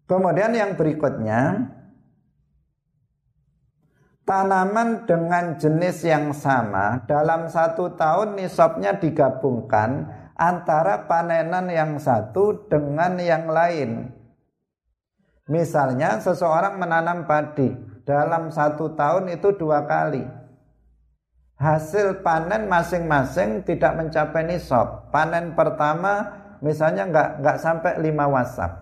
Kemudian 0.08 0.56
yang 0.56 0.72
berikutnya 0.72 1.68
tanaman 4.24 5.08
dengan 5.08 5.56
jenis 5.56 6.04
yang 6.04 6.32
sama 6.36 7.04
dalam 7.04 7.48
satu 7.48 7.96
tahun 7.96 8.36
nisabnya 8.36 8.96
digabungkan 9.00 10.08
antara 10.36 11.04
panenan 11.08 11.68
yang 11.68 11.96
satu 11.96 12.68
dengan 12.68 13.16
yang 13.20 13.48
lain. 13.48 14.17
Misalnya 15.48 16.20
seseorang 16.20 16.76
menanam 16.76 17.24
padi 17.24 17.72
dalam 18.04 18.52
satu 18.52 18.92
tahun 18.92 19.32
itu 19.32 19.56
dua 19.56 19.88
kali. 19.88 20.24
Hasil 21.58 22.22
panen 22.22 22.70
masing-masing 22.70 23.64
tidak 23.66 23.96
mencapai 23.98 24.46
nisab. 24.46 25.10
Panen 25.10 25.58
pertama 25.58 26.38
misalnya 26.60 27.08
nggak 27.08 27.28
nggak 27.42 27.58
sampai 27.58 27.92
lima 27.98 28.30
wasak. 28.30 28.78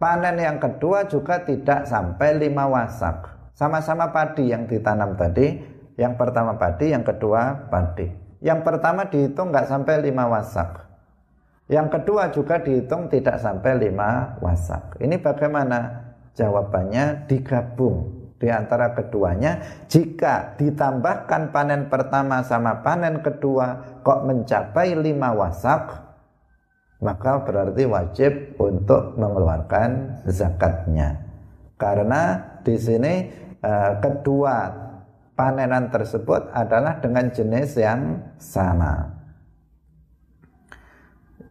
Panen 0.00 0.40
yang 0.40 0.58
kedua 0.58 1.06
juga 1.06 1.44
tidak 1.46 1.86
sampai 1.86 2.34
lima 2.34 2.66
wasak. 2.66 3.30
Sama-sama 3.54 4.10
padi 4.10 4.50
yang 4.50 4.66
ditanam 4.66 5.14
tadi. 5.14 5.62
Yang 5.94 6.16
pertama 6.18 6.56
padi, 6.56 6.90
yang 6.90 7.04
kedua 7.06 7.68
padi. 7.70 8.10
Yang 8.42 8.66
pertama 8.66 9.06
dihitung 9.06 9.54
nggak 9.54 9.70
sampai 9.70 10.02
lima 10.02 10.26
wasak. 10.26 10.81
Yang 11.72 11.88
kedua 11.96 12.28
juga 12.28 12.60
dihitung 12.60 13.08
tidak 13.08 13.40
sampai 13.40 13.80
lima 13.80 14.36
wasak. 14.44 15.00
Ini 15.00 15.16
bagaimana? 15.16 16.12
Jawabannya 16.32 17.28
digabung 17.28 18.08
di 18.40 18.48
antara 18.48 18.92
keduanya. 18.92 19.84
Jika 19.88 20.56
ditambahkan 20.60 21.52
panen 21.52 21.88
pertama 21.88 22.44
sama 22.44 22.80
panen 22.84 23.20
kedua 23.24 24.00
kok 24.04 24.24
mencapai 24.24 24.96
lima 24.96 25.32
wasak, 25.32 25.92
maka 27.00 27.40
berarti 27.44 27.84
wajib 27.84 28.32
untuk 28.60 29.16
mengeluarkan 29.16 30.24
zakatnya. 30.28 31.20
Karena 31.76 32.40
di 32.64 32.76
sini 32.80 33.14
Eh, 33.62 33.92
kedua 34.02 34.74
panenan 35.38 35.86
tersebut 35.94 36.50
adalah 36.50 36.98
dengan 36.98 37.30
jenis 37.30 37.78
yang 37.78 38.18
sama. 38.34 39.21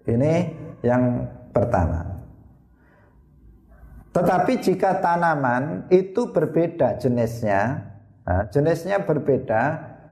Ini 0.06 0.34
yang 0.82 1.30
pertama. 1.54 2.12
Tetapi 4.12 4.54
jika 4.60 5.00
tanaman 5.00 5.88
itu 5.88 6.36
berbeda 6.36 7.00
jenisnya, 7.00 7.80
nah, 8.28 8.44
jenisnya 8.52 9.08
berbeda 9.08 9.62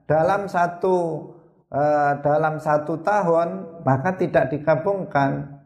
dalam 0.07 0.47
satu 0.47 0.95
uh, 1.67 2.13
dalam 2.23 2.63
satu 2.63 3.03
tahun 3.03 3.81
maka 3.83 4.15
tidak 4.15 4.55
digabungkan. 4.55 5.59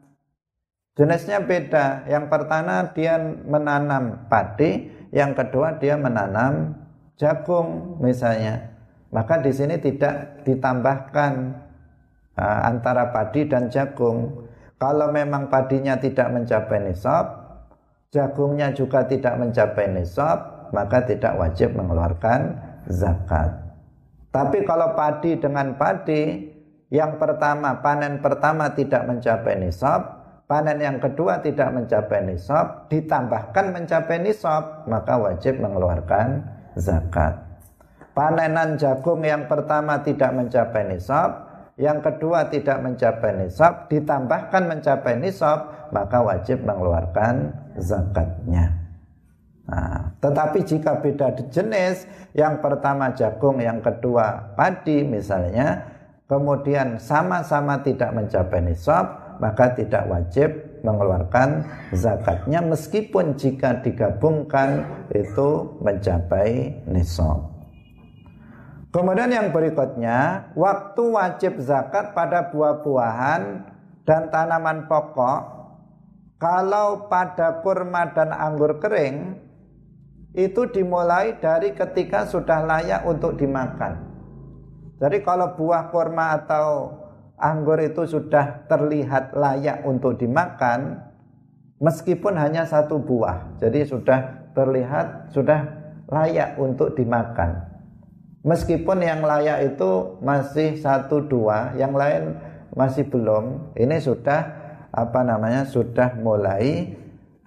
Jenisnya 0.93 1.41
beda. 1.41 2.05
Yang 2.05 2.26
pertama 2.30 2.93
dia 2.93 3.17
menanam 3.49 4.30
padi, 4.30 4.93
yang 5.09 5.34
kedua 5.34 5.82
dia 5.82 5.97
menanam 5.97 6.78
jagung 7.17 7.97
misalnya. 7.97 8.74
Maka 9.13 9.41
di 9.41 9.53
sini 9.53 9.78
tidak 9.78 10.41
ditambahkan 10.45 11.62
antara 12.38 13.13
padi 13.13 13.45
dan 13.45 13.69
jagung. 13.69 14.49
Kalau 14.81 15.13
memang 15.13 15.47
padinya 15.47 15.95
tidak 15.95 16.34
mencapai 16.34 16.81
nisab, 16.84 17.25
jagungnya 18.11 18.75
juga 18.75 19.07
tidak 19.07 19.39
mencapai 19.39 19.88
nisab, 19.89 20.69
maka 20.75 21.05
tidak 21.07 21.39
wajib 21.39 21.71
mengeluarkan 21.77 22.59
zakat. 22.91 23.63
Tapi 24.34 24.65
kalau 24.65 24.97
padi 24.97 25.38
dengan 25.38 25.77
padi, 25.77 26.51
yang 26.89 27.21
pertama 27.21 27.79
panen 27.79 28.19
pertama 28.19 28.73
tidak 28.73 29.05
mencapai 29.07 29.61
nisab, 29.61 30.19
panen 30.49 30.81
yang 30.81 30.97
kedua 30.99 31.39
tidak 31.39 31.69
mencapai 31.71 32.21
nisab, 32.25 32.89
ditambahkan 32.89 33.71
mencapai 33.71 34.19
nisab, 34.19 34.84
maka 34.89 35.15
wajib 35.15 35.61
mengeluarkan 35.61 36.43
zakat. 36.75 37.39
Panenan 38.13 38.77
jagung 38.77 39.25
yang 39.25 39.49
pertama 39.49 39.97
tidak 40.05 40.29
mencapai 40.38 40.86
nisab, 40.86 41.43
yang 41.74 42.05
kedua 42.05 42.53
tidak 42.53 42.86
mencapai 42.86 43.34
nisab, 43.34 43.89
ditambahkan 43.89 44.63
mencapai 44.69 45.17
nisab, 45.17 45.89
maka 45.89 46.21
wajib 46.21 46.61
mengeluarkan 46.61 47.49
zakatnya. 47.82 48.78
Nah, 49.63 50.11
tetapi 50.19 50.61
jika 50.67 50.99
beda 50.99 51.34
jenis, 51.49 52.05
yang 52.36 52.59
pertama 52.59 53.09
jagung, 53.15 53.57
yang 53.57 53.80
kedua 53.82 54.53
padi 54.53 55.01
misalnya, 55.01 55.82
kemudian 56.30 56.99
sama-sama 57.01 57.82
tidak 57.82 58.11
mencapai 58.11 58.59
nisab, 58.59 59.38
maka 59.41 59.74
tidak 59.74 60.03
wajib 60.11 60.49
mengeluarkan 60.84 61.63
zakatnya 61.95 62.59
meskipun 62.59 63.39
jika 63.39 63.80
digabungkan 63.82 64.84
itu 65.15 65.80
mencapai 65.80 66.76
nisab. 66.91 67.53
Kemudian 68.94 69.34
yang 69.34 69.50
berikutnya, 69.50 70.54
waktu 70.54 71.02
wajib 71.02 71.58
zakat 71.58 72.14
pada 72.14 72.54
buah-buahan 72.54 73.66
dan 74.06 74.30
tanaman 74.30 74.86
pokok 74.86 75.66
kalau 76.38 77.10
pada 77.10 77.66
kurma 77.66 78.14
dan 78.14 78.30
anggur 78.30 78.78
kering 78.78 79.41
itu 80.38 80.70
dimulai 80.70 81.41
dari 81.41 81.74
ketika 81.74 82.30
sudah 82.30 82.62
layak 82.70 83.02
untuk 83.10 83.34
dimakan. 83.34 83.98
Jadi 85.02 85.26
kalau 85.26 85.58
buah 85.58 85.89
kurma 85.89 86.38
atau 86.38 86.94
anggur 87.41 87.82
itu 87.82 88.06
sudah 88.06 88.70
terlihat 88.70 89.34
layak 89.34 89.82
untuk 89.89 90.22
dimakan 90.22 91.02
meskipun 91.82 92.38
hanya 92.38 92.70
satu 92.70 93.02
buah. 93.02 93.58
Jadi 93.58 93.89
sudah 93.89 94.54
terlihat 94.54 95.34
sudah 95.34 95.66
layak 96.14 96.62
untuk 96.62 96.94
dimakan. 96.94 97.72
Meskipun 98.44 99.00
yang 99.00 99.24
layak 99.24 99.72
itu 99.72 100.20
masih 100.20 100.76
satu 100.76 101.24
dua, 101.24 101.72
yang 101.80 101.96
lain 101.96 102.36
masih 102.76 103.08
belum. 103.08 103.72
Ini 103.72 104.04
sudah 104.04 104.41
apa 104.91 105.24
namanya? 105.24 105.64
Sudah 105.64 106.12
mulai 106.20 106.91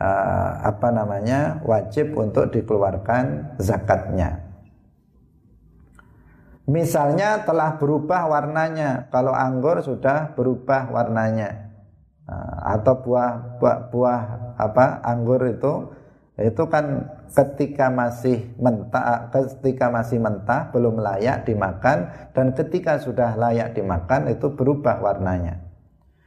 uh, 0.00 0.50
apa 0.64 0.88
namanya? 0.88 1.60
wajib 1.68 2.16
untuk 2.16 2.48
dikeluarkan 2.48 3.56
zakatnya. 3.60 4.40
Misalnya 6.64 7.44
telah 7.44 7.76
berubah 7.76 8.26
warnanya. 8.32 9.12
Kalau 9.12 9.36
anggur 9.36 9.84
sudah 9.84 10.32
berubah 10.32 10.90
warnanya. 10.90 11.70
Nah, 12.26 12.74
atau 12.74 12.98
buah, 13.06 13.62
buah 13.62 13.78
buah 13.92 14.20
apa 14.58 14.98
anggur 15.06 15.38
itu 15.46 15.94
itu 16.36 16.68
kan 16.68 17.08
ketika 17.32 17.88
masih 17.88 18.44
mentah 18.60 19.32
ketika 19.32 19.88
masih 19.88 20.20
mentah 20.20 20.68
belum 20.68 21.00
layak 21.00 21.48
dimakan 21.48 22.12
dan 22.36 22.52
ketika 22.52 23.00
sudah 23.00 23.32
layak 23.40 23.72
dimakan 23.72 24.28
itu 24.28 24.52
berubah 24.52 25.00
warnanya. 25.00 25.64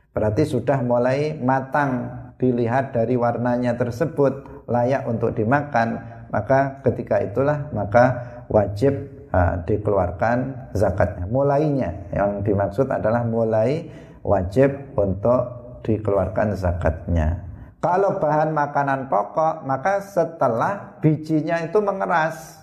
Berarti 0.10 0.50
sudah 0.50 0.82
mulai 0.82 1.38
matang 1.38 2.10
dilihat 2.42 2.98
dari 2.98 3.14
warnanya 3.14 3.78
tersebut 3.78 4.66
layak 4.66 5.06
untuk 5.06 5.38
dimakan, 5.38 6.02
maka 6.34 6.82
ketika 6.82 7.22
itulah 7.22 7.70
maka 7.70 8.06
wajib 8.50 8.98
uh, 9.30 9.62
dikeluarkan 9.66 10.70
zakatnya. 10.74 11.30
Mulainya 11.30 12.10
yang 12.10 12.42
dimaksud 12.42 12.90
adalah 12.90 13.22
mulai 13.22 13.86
wajib 14.26 14.98
untuk 14.98 15.42
dikeluarkan 15.86 16.58
zakatnya. 16.58 17.49
Kalau 17.80 18.20
bahan 18.20 18.52
makanan 18.52 19.08
pokok, 19.08 19.64
maka 19.64 20.04
setelah 20.04 21.00
bijinya 21.00 21.64
itu 21.64 21.80
mengeras. 21.80 22.60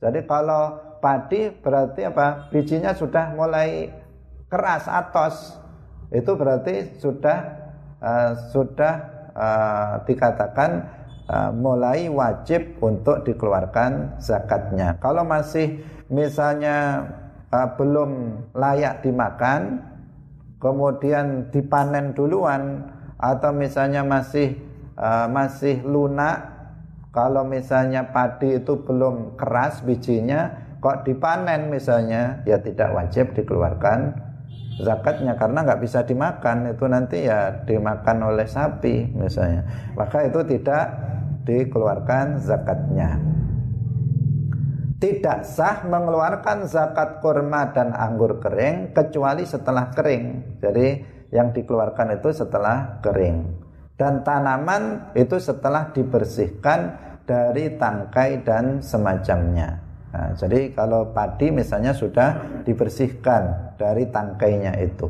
Jadi 0.00 0.24
kalau 0.24 0.80
padi 1.04 1.52
berarti 1.52 2.08
apa? 2.08 2.48
Bijinya 2.48 2.96
sudah 2.96 3.36
mulai 3.36 3.92
keras 4.48 4.88
atos. 4.88 5.60
Itu 6.08 6.40
berarti 6.40 6.96
sudah 6.96 7.38
uh, 8.00 8.32
sudah 8.48 8.94
uh, 9.36 9.94
dikatakan 10.08 10.88
uh, 11.28 11.52
mulai 11.52 12.08
wajib 12.08 12.80
untuk 12.80 13.28
dikeluarkan 13.28 14.16
zakatnya. 14.24 14.96
Kalau 15.04 15.20
masih 15.28 15.84
misalnya 16.08 17.04
uh, 17.52 17.68
belum 17.76 18.40
layak 18.56 19.04
dimakan, 19.04 19.84
kemudian 20.64 21.52
dipanen 21.52 22.16
duluan, 22.16 22.95
atau 23.16 23.50
misalnya 23.52 24.04
masih 24.04 24.60
uh, 24.96 25.28
masih 25.28 25.80
lunak, 25.84 26.56
kalau 27.16 27.48
misalnya 27.48 28.12
padi 28.12 28.60
itu 28.60 28.84
belum 28.84 29.40
keras 29.40 29.80
bijinya, 29.80 30.52
kok 30.84 31.08
dipanen 31.08 31.72
misalnya, 31.72 32.44
ya 32.44 32.60
tidak 32.60 32.92
wajib 32.92 33.32
dikeluarkan 33.32 34.12
zakatnya 34.84 35.32
karena 35.40 35.64
nggak 35.64 35.80
bisa 35.80 36.04
dimakan. 36.04 36.76
Itu 36.76 36.84
nanti 36.84 37.24
ya 37.24 37.64
dimakan 37.64 38.20
oleh 38.28 38.44
sapi 38.44 39.16
misalnya. 39.16 39.64
Maka 39.96 40.28
itu 40.28 40.44
tidak 40.44 40.84
dikeluarkan 41.48 42.36
zakatnya. 42.44 43.16
Tidak 44.96 45.44
sah 45.44 45.84
mengeluarkan 45.84 46.68
zakat 46.68 47.20
kurma 47.20 47.72
dan 47.72 47.92
anggur 47.92 48.40
kering 48.40 48.96
kecuali 48.96 49.44
setelah 49.44 49.92
kering. 49.92 50.56
Jadi 50.60 51.15
yang 51.30 51.50
dikeluarkan 51.54 52.20
itu 52.20 52.30
setelah 52.34 53.00
kering. 53.02 53.46
Dan 53.96 54.20
tanaman 54.20 55.12
itu 55.16 55.40
setelah 55.40 55.88
dibersihkan 55.90 57.00
dari 57.24 57.74
tangkai 57.80 58.44
dan 58.44 58.84
semacamnya. 58.84 59.80
Nah, 60.12 60.32
jadi 60.36 60.72
kalau 60.72 61.12
padi 61.16 61.48
misalnya 61.52 61.96
sudah 61.96 62.60
dibersihkan 62.64 63.74
dari 63.80 64.08
tangkainya 64.08 64.76
itu. 64.80 65.08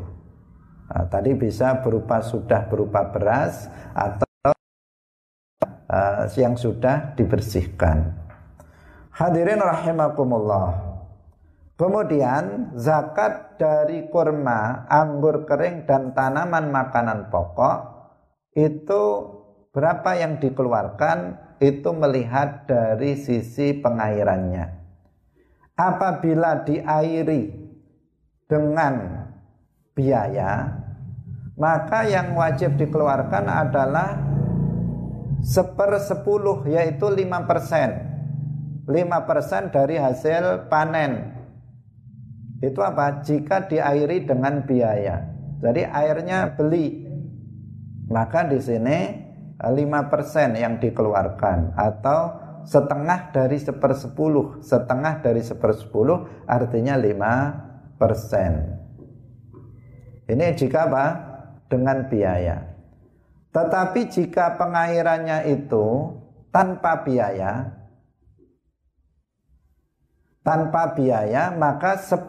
Nah, 0.87 1.03
tadi 1.11 1.35
bisa 1.35 1.83
berupa 1.83 2.23
sudah 2.23 2.63
berupa 2.71 3.11
beras 3.11 3.67
atau 3.91 4.55
uh, 5.91 6.23
yang 6.39 6.55
sudah 6.55 7.11
dibersihkan. 7.19 8.15
Hadirin 9.11 9.59
rahimakumullah. 9.59 10.86
Kemudian 11.77 12.73
zakat 12.73 13.61
dari 13.61 14.09
kurma, 14.09 14.89
anggur 14.89 15.45
kering 15.45 15.85
dan 15.85 16.09
tanaman 16.17 16.73
makanan 16.73 17.29
pokok 17.29 17.77
itu 18.57 19.03
berapa 19.69 20.17
yang 20.17 20.41
dikeluarkan 20.41 21.37
itu 21.61 21.89
melihat 21.93 22.65
dari 22.65 23.13
sisi 23.21 23.77
pengairannya. 23.77 24.73
Apabila 25.77 26.65
diairi 26.65 27.53
dengan 28.49 29.21
biaya, 29.93 30.81
maka 31.61 32.09
yang 32.09 32.33
wajib 32.33 32.73
dikeluarkan 32.81 33.45
adalah 33.45 34.17
sepersepuluh 35.45 36.65
yaitu 36.65 37.05
lima 37.13 37.45
persen 37.45 38.17
5% 38.87 39.75
dari 39.75 39.99
hasil 39.99 40.71
panen. 40.71 41.36
Itu 42.57 42.81
apa? 42.81 43.21
Jika 43.21 43.69
diairi 43.69 44.25
dengan 44.25 44.65
biaya. 44.65 45.21
Jadi 45.61 45.85
airnya 45.85 46.53
beli. 46.57 47.05
Maka 48.07 48.47
di 48.47 48.57
sini 48.61 48.99
5% 49.61 50.53
yang 50.57 50.77
dikeluarkan 50.81 51.73
atau 51.77 52.19
setengah 52.65 53.29
dari 53.33 53.57
sepersepuluh. 53.61 54.61
Setengah 54.65 55.21
dari 55.21 55.41
sepersepuluh 55.45 56.47
artinya 56.49 56.97
5%. 56.97 57.97
Ini 60.27 60.45
jika 60.57 60.87
apa? 60.89 61.05
Dengan 61.67 62.07
biaya. 62.07 62.63
Tetapi 63.51 64.01
jika 64.11 64.55
pengairannya 64.59 65.49
itu 65.49 66.13
tanpa 66.53 67.01
biaya, 67.01 67.76
tanpa 70.47 70.95
biaya 70.95 71.51
maka 71.51 71.99
10% 71.99 72.23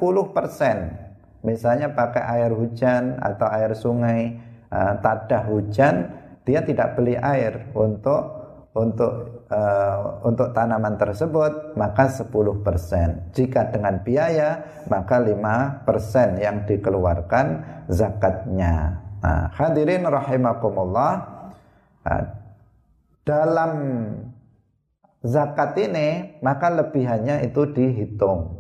misalnya 1.47 1.95
pakai 1.95 2.43
air 2.43 2.51
hujan 2.51 3.15
atau 3.23 3.47
air 3.47 3.79
sungai 3.79 4.35
uh, 4.75 4.99
tadah 4.99 5.47
hujan 5.47 6.11
dia 6.43 6.67
tidak 6.67 6.99
beli 6.99 7.15
air 7.15 7.71
untuk 7.79 8.39
untuk 8.75 9.45
uh, 9.51 10.23
untuk 10.23 10.55
tanaman 10.55 10.95
tersebut 10.95 11.75
maka 11.75 12.07
10%. 12.09 13.35
Jika 13.35 13.75
dengan 13.75 14.01
biaya 14.07 14.63
maka 14.87 15.19
5% 15.19 16.39
yang 16.39 16.63
dikeluarkan 16.63 17.47
zakatnya. 17.91 19.03
Nah, 19.19 19.51
hadirin 19.51 20.07
rahimakumullah 20.07 21.13
uh, 22.07 22.25
dalam 23.27 23.73
zakat 25.23 25.75
ini 25.81 26.39
maka 26.45 26.71
lebihannya 26.71 27.47
itu 27.47 27.69
dihitung. 27.75 28.59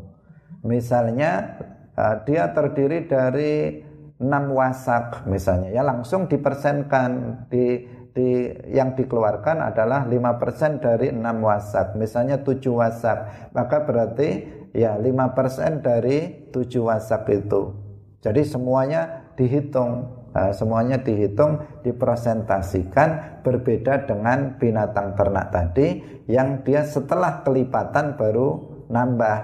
Misalnya 0.66 1.58
uh, 1.94 2.22
dia 2.26 2.50
terdiri 2.50 3.06
dari 3.06 3.84
6 4.18 4.26
wasak 4.50 5.24
misalnya. 5.30 5.70
Ya 5.70 5.86
langsung 5.86 6.26
dipersenkan. 6.26 7.44
Di 7.46 7.86
di, 8.18 8.50
yang 8.74 8.98
dikeluarkan 8.98 9.62
adalah 9.62 10.02
5% 10.10 10.82
dari 10.82 11.14
6 11.14 11.22
wasak. 11.22 11.94
Misalnya 11.94 12.42
7 12.42 12.66
wasak. 12.74 13.18
Maka 13.54 13.86
berarti 13.86 14.42
ya 14.74 14.98
5% 14.98 15.86
dari 15.86 16.50
7 16.50 16.82
wasak 16.82 17.30
itu. 17.30 17.78
Jadi 18.18 18.42
semuanya 18.42 19.30
dihitung 19.38 20.17
uh, 20.38 20.52
semuanya 20.54 21.02
dihitung 21.02 21.82
dipresentasikan 21.82 23.42
berbeda 23.42 24.06
dengan 24.06 24.54
binatang 24.54 25.18
ternak 25.18 25.50
tadi 25.50 25.98
yang 26.30 26.62
dia 26.62 26.86
setelah 26.86 27.42
kelipatan 27.42 28.14
baru 28.14 28.62
nambah 28.86 29.38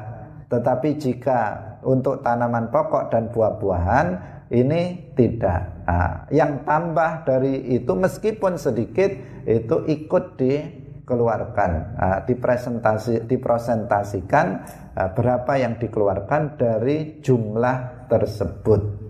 tetapi 0.54 0.94
jika 1.02 1.40
untuk 1.82 2.22
tanaman 2.22 2.70
pokok 2.70 3.12
dan 3.12 3.28
buah-buahan 3.34 4.06
ini 4.54 5.12
tidak. 5.18 5.84
Nah, 5.84 6.28
yang 6.30 6.64
tambah 6.64 7.26
dari 7.26 7.74
itu 7.76 7.92
meskipun 7.92 8.56
sedikit 8.56 9.10
itu 9.44 9.76
ikut 9.88 10.24
dikeluarkan, 10.38 11.70
nah, 11.98 12.18
dipresentasi, 12.24 13.26
dipresentasikan 13.28 14.46
nah, 14.94 15.08
berapa 15.12 15.52
yang 15.58 15.76
dikeluarkan 15.76 16.56
dari 16.56 17.20
jumlah 17.20 18.08
tersebut. 18.08 19.03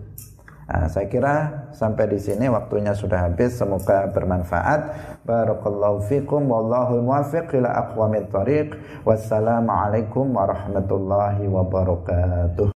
Nah, 0.65 0.89
saya 0.89 1.05
kira 1.05 1.35
sampai 1.77 2.09
di 2.09 2.17
sini 2.17 2.49
waktunya 2.49 2.97
sudah 2.97 3.29
habis. 3.29 3.53
Semoga 3.61 4.09
bermanfaat. 4.09 4.81
Barakallahu 5.21 6.09
fikum 6.09 6.49
wallahu 6.49 7.05
muwaffiq 7.05 7.53
ila 7.61 7.69
aqwamit 7.85 8.33
thariq. 8.33 8.73
Wassalamualaikum 9.05 10.33
warahmatullahi 10.33 11.45
wabarakatuh. 11.45 12.73